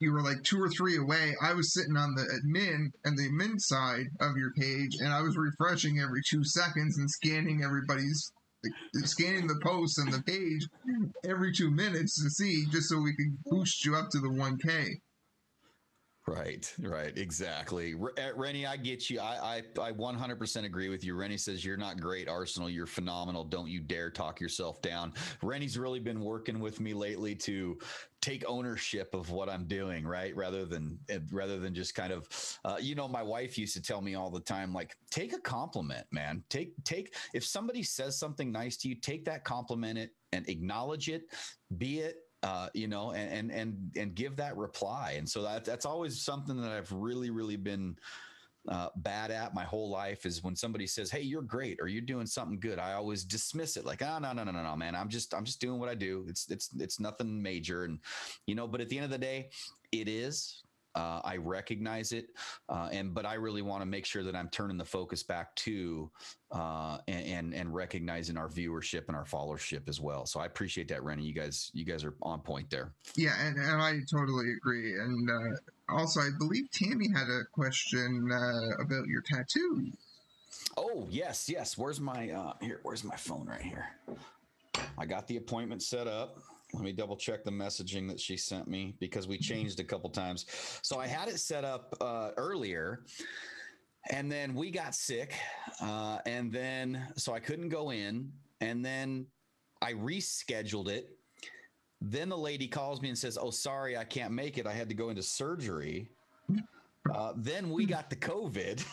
[0.00, 1.34] you were like two or three away.
[1.42, 5.22] I was sitting on the admin and the admin side of your page, and I
[5.22, 8.30] was refreshing every two seconds and scanning everybody's,
[8.62, 10.66] like, scanning the posts and the page
[11.24, 14.88] every two minutes to see, just so we could boost you up to the 1K.
[16.26, 17.94] Right, right, exactly.
[17.94, 19.20] Uh, Rennie, I get you.
[19.20, 21.14] I, I, I 100% agree with you.
[21.16, 22.70] Rennie says you're not great, Arsenal.
[22.70, 23.44] You're phenomenal.
[23.44, 25.12] Don't you dare talk yourself down.
[25.42, 27.78] Rennie's really been working with me lately to
[28.22, 30.34] take ownership of what I'm doing, right?
[30.34, 32.26] Rather than eh, rather than just kind of,
[32.64, 35.40] uh, you know, my wife used to tell me all the time, like, take a
[35.40, 36.42] compliment, man.
[36.48, 41.10] Take take if somebody says something nice to you, take that compliment it and acknowledge
[41.10, 41.24] it,
[41.76, 45.14] be it uh, you know, and, and and and give that reply.
[45.16, 47.96] And so that that's always something that I've really really been
[48.68, 52.02] uh, bad at my whole life is when somebody says, "Hey, you're great," or "You're
[52.02, 54.94] doing something good." I always dismiss it like, "Oh, no, no, no, no, no, man.
[54.94, 56.26] I'm just I'm just doing what I do.
[56.28, 57.98] It's it's it's nothing major." And
[58.46, 59.48] you know, but at the end of the day,
[59.90, 60.62] it is.
[60.94, 62.26] Uh, I recognize it,
[62.68, 65.54] uh, and but I really want to make sure that I'm turning the focus back
[65.56, 66.10] to
[66.52, 70.24] uh, and, and, and recognizing our viewership and our followership as well.
[70.26, 71.24] So I appreciate that, Rennie.
[71.24, 72.92] You guys you guys are on point there.
[73.16, 74.94] Yeah, and, and I totally agree.
[74.98, 79.90] And uh, also, I believe Tammy had a question uh, about your tattoo.
[80.76, 81.76] Oh yes, yes.
[81.76, 82.80] Where's my uh, here?
[82.82, 83.86] Where's my phone right here?
[84.96, 86.38] I got the appointment set up.
[86.74, 90.10] Let me double check the messaging that she sent me because we changed a couple
[90.10, 90.46] times.
[90.82, 93.04] So I had it set up uh, earlier,
[94.10, 95.34] and then we got sick,
[95.80, 99.26] uh, and then so I couldn't go in, and then
[99.82, 101.16] I rescheduled it.
[102.00, 104.66] Then the lady calls me and says, "Oh, sorry, I can't make it.
[104.66, 106.10] I had to go into surgery."
[107.14, 108.84] Uh, then we got the COVID.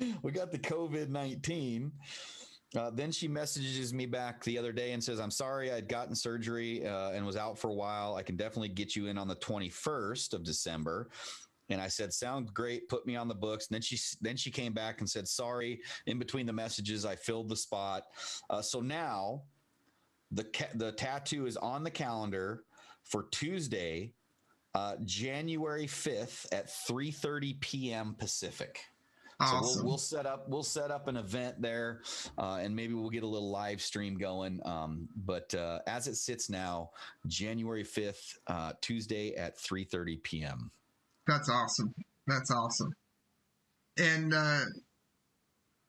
[0.22, 1.90] we got the COVID nineteen.
[2.76, 6.14] Uh, then she messages me back the other day and says, I'm sorry I'd gotten
[6.14, 8.14] surgery uh, and was out for a while.
[8.14, 11.08] I can definitely get you in on the 21st of December.
[11.70, 12.88] And I said, "Sounds great.
[12.88, 15.82] Put me on the books." And then she then she came back and said, "Sorry."
[16.06, 18.04] In between the messages, I filled the spot.
[18.48, 19.42] Uh, so now,
[20.30, 22.64] the ca- the tattoo is on the calendar
[23.04, 24.14] for Tuesday,
[24.74, 28.14] uh, January fifth at three thirty p.m.
[28.18, 28.80] Pacific.
[29.40, 29.68] Awesome.
[29.68, 32.02] So we'll, we'll, set up we'll set up an event there,
[32.38, 34.60] uh, and maybe we'll get a little live stream going.
[34.64, 36.90] Um, but uh, as it sits now,
[37.28, 40.72] January fifth, uh, Tuesday at three thirty p.m.
[41.28, 41.94] That's awesome.
[42.26, 42.92] That's awesome.
[43.96, 44.62] And uh,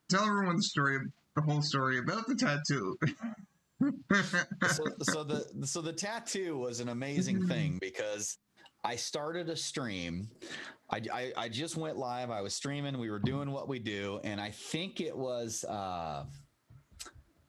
[0.10, 1.00] tell everyone the story,
[1.36, 2.98] the whole story about the tattoo.
[4.70, 8.38] so, so the so the tattoo was an amazing thing because
[8.84, 10.30] I started a stream.
[10.90, 12.32] I, I, I, just went live.
[12.32, 12.98] I was streaming.
[12.98, 15.64] We were doing what we do, and I think it was.
[15.66, 16.24] Uh,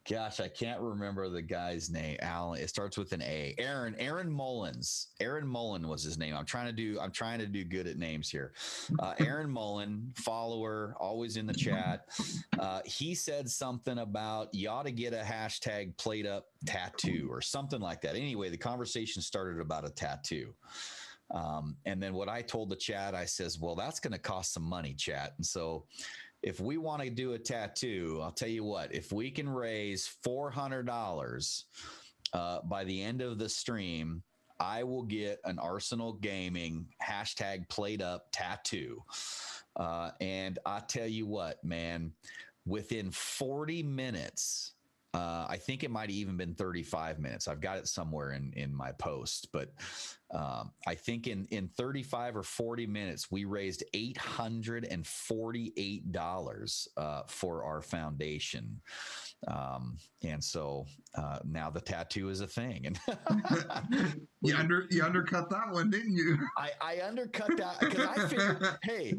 [0.09, 2.16] gosh, I can't remember the guy's name.
[2.20, 2.61] Alan.
[2.61, 3.55] It starts with an A.
[3.59, 3.94] Aaron.
[3.98, 5.09] Aaron Mullins.
[5.20, 6.35] Aaron Mullen was his name.
[6.35, 6.98] I'm trying to do.
[7.01, 8.52] I'm trying to do good at names here.
[8.98, 12.07] Uh, Aaron Mullen, follower, always in the chat.
[12.59, 17.40] Uh, he said something about you ought to get a hashtag plate up tattoo or
[17.40, 18.16] something like that.
[18.16, 20.52] Anyway, the conversation started about a tattoo.
[21.32, 24.52] Um, and then what I told the chat, I says, well, that's going to cost
[24.52, 25.35] some money, chat.
[25.36, 25.85] And so
[26.43, 30.11] if we want to do a tattoo, I'll tell you what, if we can raise
[30.27, 31.65] $400
[32.32, 34.23] uh, by the end of the stream,
[34.59, 39.02] I will get an Arsenal Gaming hashtag played up tattoo.
[39.77, 42.12] Uh, and I tell you what, man,
[42.66, 44.74] within 40 minutes,
[45.15, 47.48] uh, I think it might have even been 35 minutes.
[47.48, 49.73] I've got it somewhere in in my post, but
[50.32, 57.65] um, I think in in 35 or 40 minutes we raised 848 dollars uh, for
[57.65, 58.81] our foundation,
[59.48, 60.86] um, and so
[61.16, 62.86] uh, now the tattoo is a thing.
[62.86, 63.01] And
[64.43, 66.39] you under you undercut that one, didn't you?
[66.57, 69.15] I, I undercut that because I figured, hey,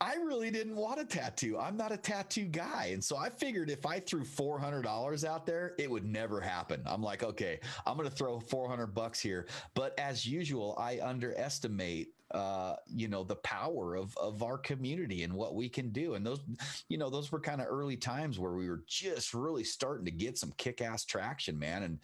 [0.00, 1.58] I really didn't want a tattoo.
[1.58, 5.44] I'm not a tattoo guy, and so I figured if I threw 400 dollars out
[5.44, 6.82] there, it would never happen.
[6.86, 12.08] I'm like, okay, I'm going to throw 400 bucks here, but as usual, I underestimate
[12.30, 16.14] uh, you know, the power of of our community and what we can do.
[16.14, 16.40] And those,
[16.88, 20.10] you know, those were kind of early times where we were just really starting to
[20.10, 21.84] get some kick ass traction, man.
[21.84, 21.98] And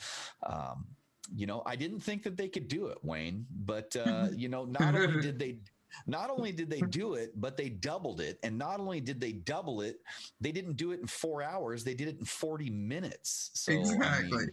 [0.47, 0.87] um,
[1.35, 4.67] you know, I didn't think that they could do it, Wayne, but uh, you know,
[4.67, 5.59] not only did they
[6.07, 8.39] not only did they do it, but they doubled it.
[8.45, 9.97] And not only did they double it,
[10.41, 13.51] they didn't do it in four hours, they did it in 40 minutes.
[13.55, 14.07] So, exactly.
[14.07, 14.49] I mean,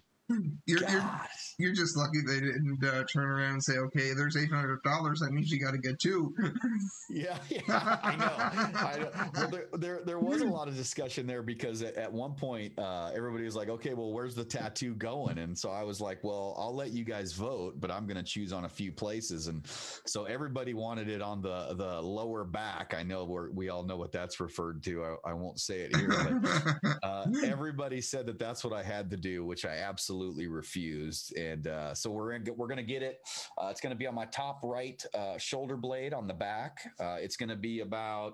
[0.65, 1.21] you're, you're,
[1.57, 5.19] you're just lucky they didn't uh, turn around and say, "Okay, there's eight hundred dollars.
[5.19, 6.33] That means you got to get two.
[7.09, 7.59] yeah, yeah,
[8.03, 8.33] I know.
[8.77, 9.29] I know.
[9.33, 12.77] Well, there, there, there was a lot of discussion there because at, at one point
[12.77, 16.21] uh, everybody was like, "Okay, well, where's the tattoo going?" And so I was like,
[16.23, 19.47] "Well, I'll let you guys vote, but I'm going to choose on a few places."
[19.47, 22.93] And so everybody wanted it on the the lower back.
[22.97, 25.05] I know we we all know what that's referred to.
[25.25, 29.09] I, I won't say it here, but uh, everybody said that that's what I had
[29.11, 31.35] to do, which I absolutely absolutely refused.
[31.37, 33.19] And uh, so we're in, we're going to get it.
[33.61, 36.79] Uh, it's going to be on my top right uh, shoulder blade on the back.
[36.99, 38.33] Uh, it's going to be about.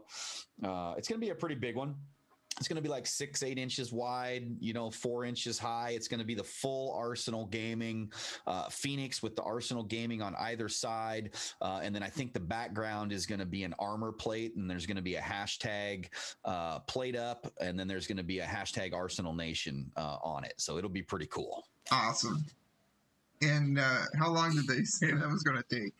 [0.64, 1.95] Uh, it's going to be a pretty big one
[2.57, 5.91] it's going to be like six, eight inches wide, you know, four inches high.
[5.91, 8.11] It's going to be the full Arsenal Gaming
[8.47, 11.31] uh, Phoenix with the Arsenal Gaming on either side.
[11.61, 14.69] Uh, and then I think the background is going to be an armor plate, and
[14.69, 16.07] there's going to be a hashtag
[16.45, 20.43] uh, plate up, and then there's going to be a hashtag Arsenal Nation uh, on
[20.43, 20.53] it.
[20.57, 21.65] So it'll be pretty cool.
[21.91, 22.45] Awesome.
[23.41, 25.93] And uh, how long did they say that was going to take?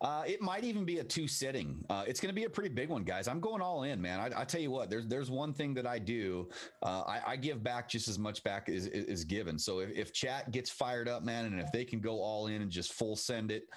[0.00, 1.84] Uh, it might even be a two sitting.
[1.88, 3.28] Uh, it's going to be a pretty big one, guys.
[3.28, 4.18] I'm going all in, man.
[4.18, 6.48] I, I tell you what, there's there's one thing that I do.
[6.82, 9.58] Uh, I, I, give back just as much back as is given.
[9.58, 12.62] So if, if chat gets fired up, man, and if they can go all in
[12.62, 13.68] and just full send it,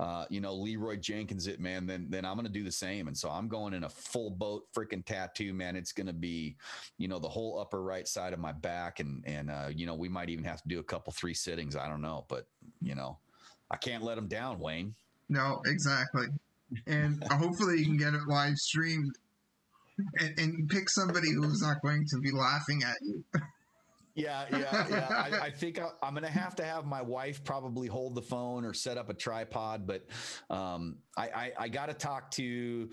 [0.00, 3.06] uh, you know, Leeroy Jenkins it, man, then then I'm going to do the same.
[3.06, 5.76] And so I'm going in a full boat freaking tattoo, man.
[5.76, 6.56] It's going to be,
[6.96, 9.94] you know, the whole upper right side of my back, and and uh, you know,
[9.94, 11.76] we might even have to do a couple three sittings.
[11.76, 12.46] I don't know, but
[12.80, 13.18] you know.
[13.70, 14.94] I can't let them down, Wayne.
[15.28, 16.26] No, exactly.
[16.86, 19.14] And hopefully you can get it live streamed
[20.18, 23.24] and, and pick somebody who's not going to be laughing at you.
[24.16, 25.08] Yeah, yeah, yeah.
[25.10, 28.22] I, I think I, am going to have to have my wife probably hold the
[28.22, 30.04] phone or set up a tripod, but
[30.50, 32.88] um, I, I, I got to talk to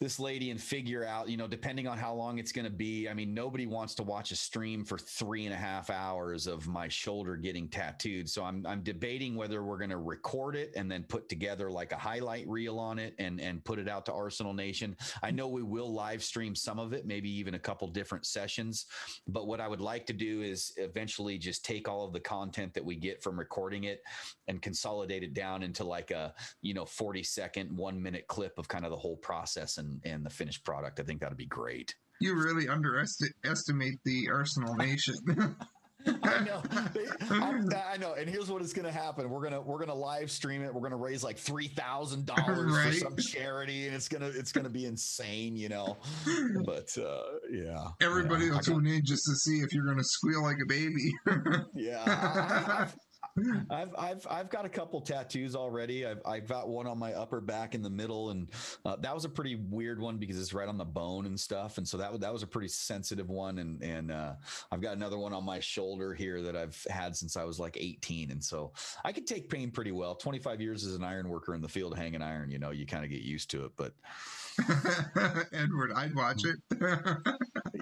[0.00, 3.08] this lady and figure out, you know, depending on how long it's going to be.
[3.08, 6.66] I mean, nobody wants to watch a stream for three and a half hours of
[6.66, 8.28] my shoulder getting tattooed.
[8.28, 11.92] So I'm, I'm debating whether we're going to record it and then put together like
[11.92, 14.96] a highlight reel on it and, and put it out to Arsenal Nation.
[15.22, 18.86] I know we will live stream some of it, maybe even a couple different sessions.
[19.28, 22.74] But what I would like to do is eventually just take all of the content
[22.74, 24.02] that we get from recording it
[24.48, 28.68] and consolidate it down into like a, you know, 40 second, one minute clip of
[28.68, 30.98] kind of the whole process and, and the finished product.
[30.98, 31.94] I think that'd be great.
[32.20, 35.14] You really underestimate the Arsenal Nation.
[36.22, 36.62] I know.
[37.30, 38.12] I know.
[38.12, 39.30] And here's what is going to happen.
[39.30, 40.72] We're gonna we're gonna live stream it.
[40.72, 42.92] We're gonna raise like three thousand dollars right?
[42.92, 45.96] for some charity, and it's gonna it's gonna be insane, you know.
[46.66, 50.58] But uh, yeah, everybody will tune in just to see if you're gonna squeal like
[50.62, 51.10] a baby.
[51.74, 52.88] yeah, I,
[53.70, 56.06] I've I've I've got a couple tattoos already.
[56.06, 58.48] I've I've got one on my upper back in the middle, and
[58.84, 61.78] uh, that was a pretty weird one because it's right on the bone and stuff.
[61.78, 63.58] And so that that was a pretty sensitive one.
[63.58, 64.34] And and uh,
[64.70, 67.76] I've got another one on my shoulder here that I've had since I was like
[67.78, 68.30] 18.
[68.30, 68.72] And so
[69.04, 70.14] I could take pain pretty well.
[70.14, 73.04] 25 years as an iron worker in the field hanging iron, you know, you kind
[73.04, 73.72] of get used to it.
[73.76, 73.94] But
[75.52, 76.56] Edward, I'd watch it.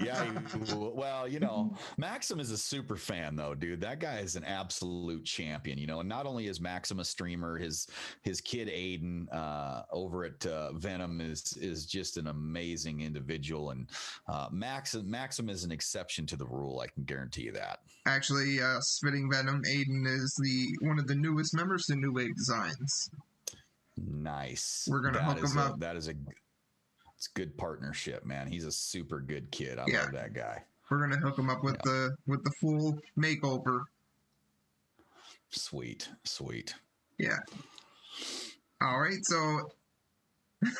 [0.01, 0.31] yeah,
[0.75, 3.81] well, you know, Maxim is a super fan though, dude.
[3.81, 6.01] That guy is an absolute champion, you know.
[6.01, 7.87] And not only is Maxim a streamer, his
[8.23, 13.89] his kid Aiden uh, over at uh, Venom is is just an amazing individual, and
[14.29, 16.81] uh, Maxim Maxim is an exception to the rule.
[16.81, 17.81] I can guarantee you that.
[18.07, 22.35] Actually, uh, spitting Venom, Aiden is the one of the newest members to New Wave
[22.37, 23.11] Designs.
[23.97, 24.89] Nice.
[24.91, 25.81] We're gonna that hook him a, up.
[25.81, 26.15] That is a
[27.23, 28.49] it's good partnership, man.
[28.49, 29.79] He's a super good kid.
[29.79, 30.01] I yeah.
[30.01, 30.65] love that guy.
[30.91, 31.93] We're gonna hook him up with yeah.
[31.93, 33.83] the with the full makeover.
[35.51, 36.75] Sweet, sweet.
[37.19, 37.39] Yeah.
[38.83, 39.71] All right, so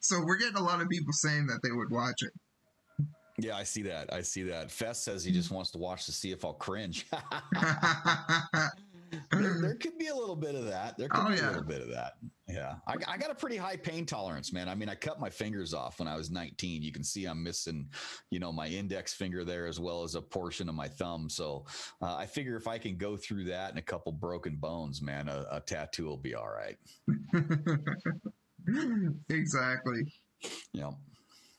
[0.00, 3.06] so we're getting a lot of people saying that they would watch it.
[3.36, 4.12] Yeah, I see that.
[4.12, 4.70] I see that.
[4.70, 5.56] Fest says he just mm-hmm.
[5.56, 7.08] wants to watch to see if I'll cringe.
[9.30, 10.96] there, there, could be a little bit of that.
[10.98, 11.46] There could oh, be yeah.
[11.46, 12.14] a little bit of that.
[12.48, 12.74] Yeah.
[12.86, 14.68] I, I, got a pretty high pain tolerance, man.
[14.68, 16.82] I mean, I cut my fingers off when I was 19.
[16.82, 17.88] You can see I'm missing,
[18.30, 21.28] you know, my index finger there as well as a portion of my thumb.
[21.28, 21.64] So
[22.02, 25.28] uh, I figure if I can go through that and a couple broken bones, man,
[25.28, 26.76] a, a tattoo will be all right.
[29.28, 30.12] exactly.
[30.72, 30.90] Yeah.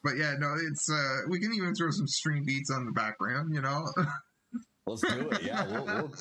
[0.03, 3.53] But yeah, no, it's uh we can even throw some stream beats on the background,
[3.53, 3.85] you know.
[4.87, 5.43] Let's do it.
[5.43, 6.11] Yeah, we'll, we'll,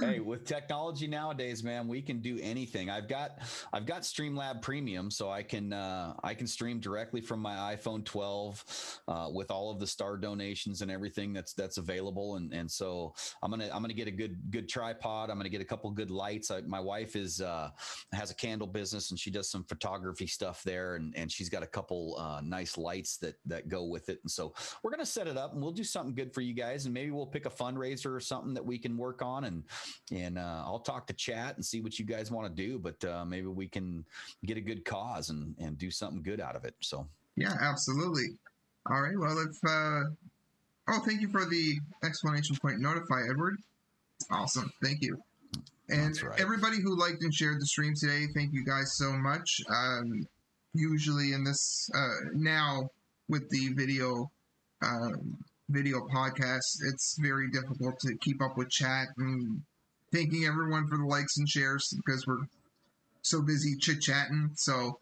[0.00, 2.90] hey, with technology nowadays, man, we can do anything.
[2.90, 3.38] I've got
[3.72, 8.04] I've got Streamlab Premium, so I can uh, I can stream directly from my iPhone
[8.04, 12.36] 12 uh, with all of the star donations and everything that's that's available.
[12.36, 15.30] And and so I'm gonna I'm gonna get a good good tripod.
[15.30, 16.50] I'm gonna get a couple good lights.
[16.50, 17.70] I, my wife is uh,
[18.12, 21.62] has a candle business and she does some photography stuff there, and and she's got
[21.62, 24.20] a couple uh, nice lights that that go with it.
[24.22, 26.84] And so we're gonna set it up and we'll do something good for you guys,
[26.84, 29.64] and maybe we'll pick a fundraiser or something that we can work on and
[30.12, 32.78] and uh, I'll talk to chat and see what you guys want to do.
[32.78, 34.04] But uh, maybe we can
[34.44, 36.74] get a good cause and and do something good out of it.
[36.80, 38.26] So yeah, absolutely.
[38.90, 39.18] All right.
[39.18, 40.04] Well, if uh,
[40.88, 42.80] oh, thank you for the explanation point.
[42.80, 43.56] Notify Edward.
[44.30, 44.72] Awesome.
[44.82, 45.18] Thank you.
[45.88, 46.40] And right.
[46.40, 49.60] everybody who liked and shared the stream today, thank you guys so much.
[49.70, 50.26] Um,
[50.74, 52.90] usually in this uh, now
[53.28, 54.30] with the video
[54.82, 59.62] um, video podcasts, it's very difficult to keep up with chat and
[60.12, 62.46] thanking everyone for the likes and shares because we're
[63.22, 64.50] so busy chit chatting.
[64.54, 65.00] So,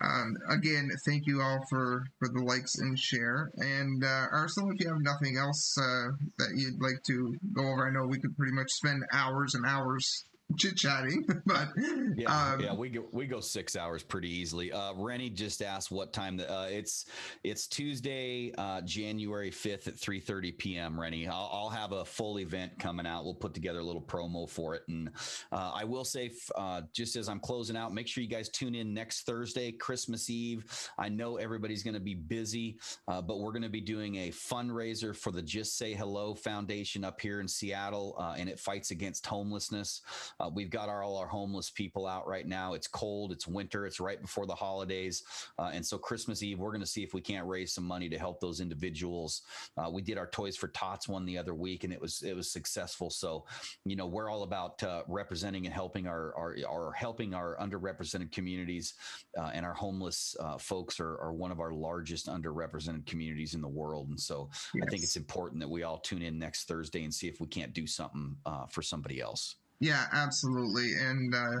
[0.00, 3.50] um, again, thank you all for, for the likes and share.
[3.56, 6.08] And uh, Arsenal, if you have nothing else uh,
[6.38, 9.64] that you'd like to go over, I know we could pretty much spend hours and
[9.64, 10.24] hours
[10.56, 11.68] chit chatting, but
[12.16, 14.72] yeah, um, yeah, we go we go six hours pretty easily.
[14.72, 17.06] Uh, Rennie just asked what time the uh, it's
[17.42, 21.00] it's Tuesday, uh, January fifth at three thirty p.m.
[21.00, 23.24] Rennie, I'll, I'll, have a full event coming out.
[23.24, 25.10] We'll put together a little promo for it, and
[25.50, 28.74] uh, I will say, uh, just as I'm closing out, make sure you guys tune
[28.74, 30.64] in next Thursday, Christmas Eve.
[30.98, 34.28] I know everybody's going to be busy, uh, but we're going to be doing a
[34.28, 39.26] fundraiser for the Just Say Hello Foundation up here in Seattle, and it fights against
[39.26, 40.02] homelessness.
[40.44, 42.74] Uh, we've got our, all our homeless people out right now.
[42.74, 45.22] It's cold, it's winter, it's right before the holidays.
[45.58, 48.08] Uh, and so, Christmas Eve, we're going to see if we can't raise some money
[48.08, 49.42] to help those individuals.
[49.78, 52.36] Uh, we did our Toys for Tots one the other week, and it was it
[52.36, 53.10] was successful.
[53.10, 53.46] So,
[53.84, 58.30] you know, we're all about uh, representing and helping our, our, our helping our underrepresented
[58.32, 58.94] communities,
[59.38, 63.62] uh, and our homeless uh, folks are, are one of our largest underrepresented communities in
[63.62, 64.08] the world.
[64.08, 64.84] And so, yes.
[64.86, 67.46] I think it's important that we all tune in next Thursday and see if we
[67.46, 68.36] can't do something
[68.70, 69.56] for somebody else.
[69.80, 70.94] Yeah, absolutely.
[70.94, 71.60] And uh,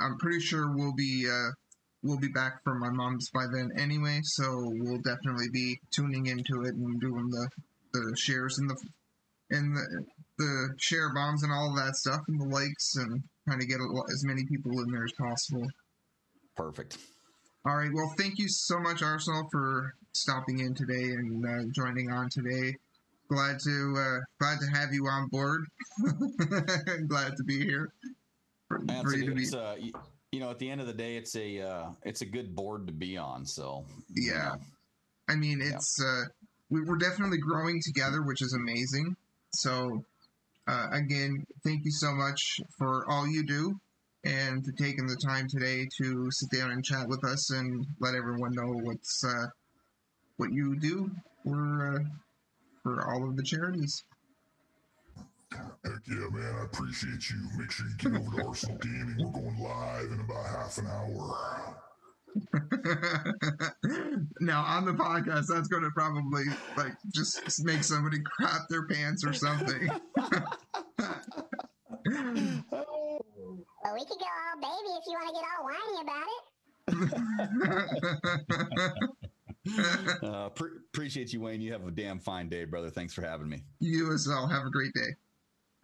[0.00, 1.50] I'm pretty sure we'll be uh,
[2.02, 4.20] we'll be back from my mom's by then anyway.
[4.22, 7.48] So we'll definitely be tuning into it and doing the
[7.92, 8.76] the shares and the
[9.50, 10.04] and the
[10.38, 13.80] the share bombs and all of that stuff and the likes and trying to get
[14.12, 15.66] as many people in there as possible.
[16.56, 16.98] Perfect.
[17.66, 17.90] All right.
[17.92, 22.76] Well, thank you so much, Arsenal, for stopping in today and uh, joining on today
[23.28, 25.64] glad to uh, glad to have you on board.
[27.08, 27.92] glad to be here.
[28.68, 29.46] For, for you, to be...
[29.56, 29.98] Uh,
[30.32, 32.86] you know, at the end of the day, it's a uh, it's a good board
[32.86, 33.46] to be on.
[33.46, 33.84] So
[34.14, 34.56] yeah, you know.
[35.28, 36.06] I mean, it's yeah.
[36.06, 36.22] uh,
[36.70, 39.16] we, we're definitely growing together, which is amazing.
[39.52, 40.04] So
[40.66, 42.40] uh, again, thank you so much
[42.78, 43.78] for all you do
[44.24, 48.14] and for taking the time today to sit down and chat with us and let
[48.14, 49.46] everyone know what's uh,
[50.36, 51.10] what you do.
[51.44, 51.98] We're uh,
[52.84, 54.04] for all of the charities.
[55.50, 56.54] Heck yeah, man.
[56.60, 57.48] I appreciate you.
[57.58, 59.16] Make sure you get over to Arsenal Gaming.
[59.18, 61.76] We're going live in about half an hour.
[64.40, 66.44] now on the podcast, that's going to probably
[66.76, 69.88] like just make somebody crap their pants or something.
[70.16, 70.58] well,
[73.94, 76.44] we could go all baby if you want to get all whiny about it.
[80.22, 81.60] uh, pre- appreciate you, Wayne.
[81.60, 82.90] You have a damn fine day, brother.
[82.90, 83.62] Thanks for having me.
[83.80, 84.46] You as well.
[84.46, 85.14] Have a great day.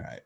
[0.00, 0.20] All right.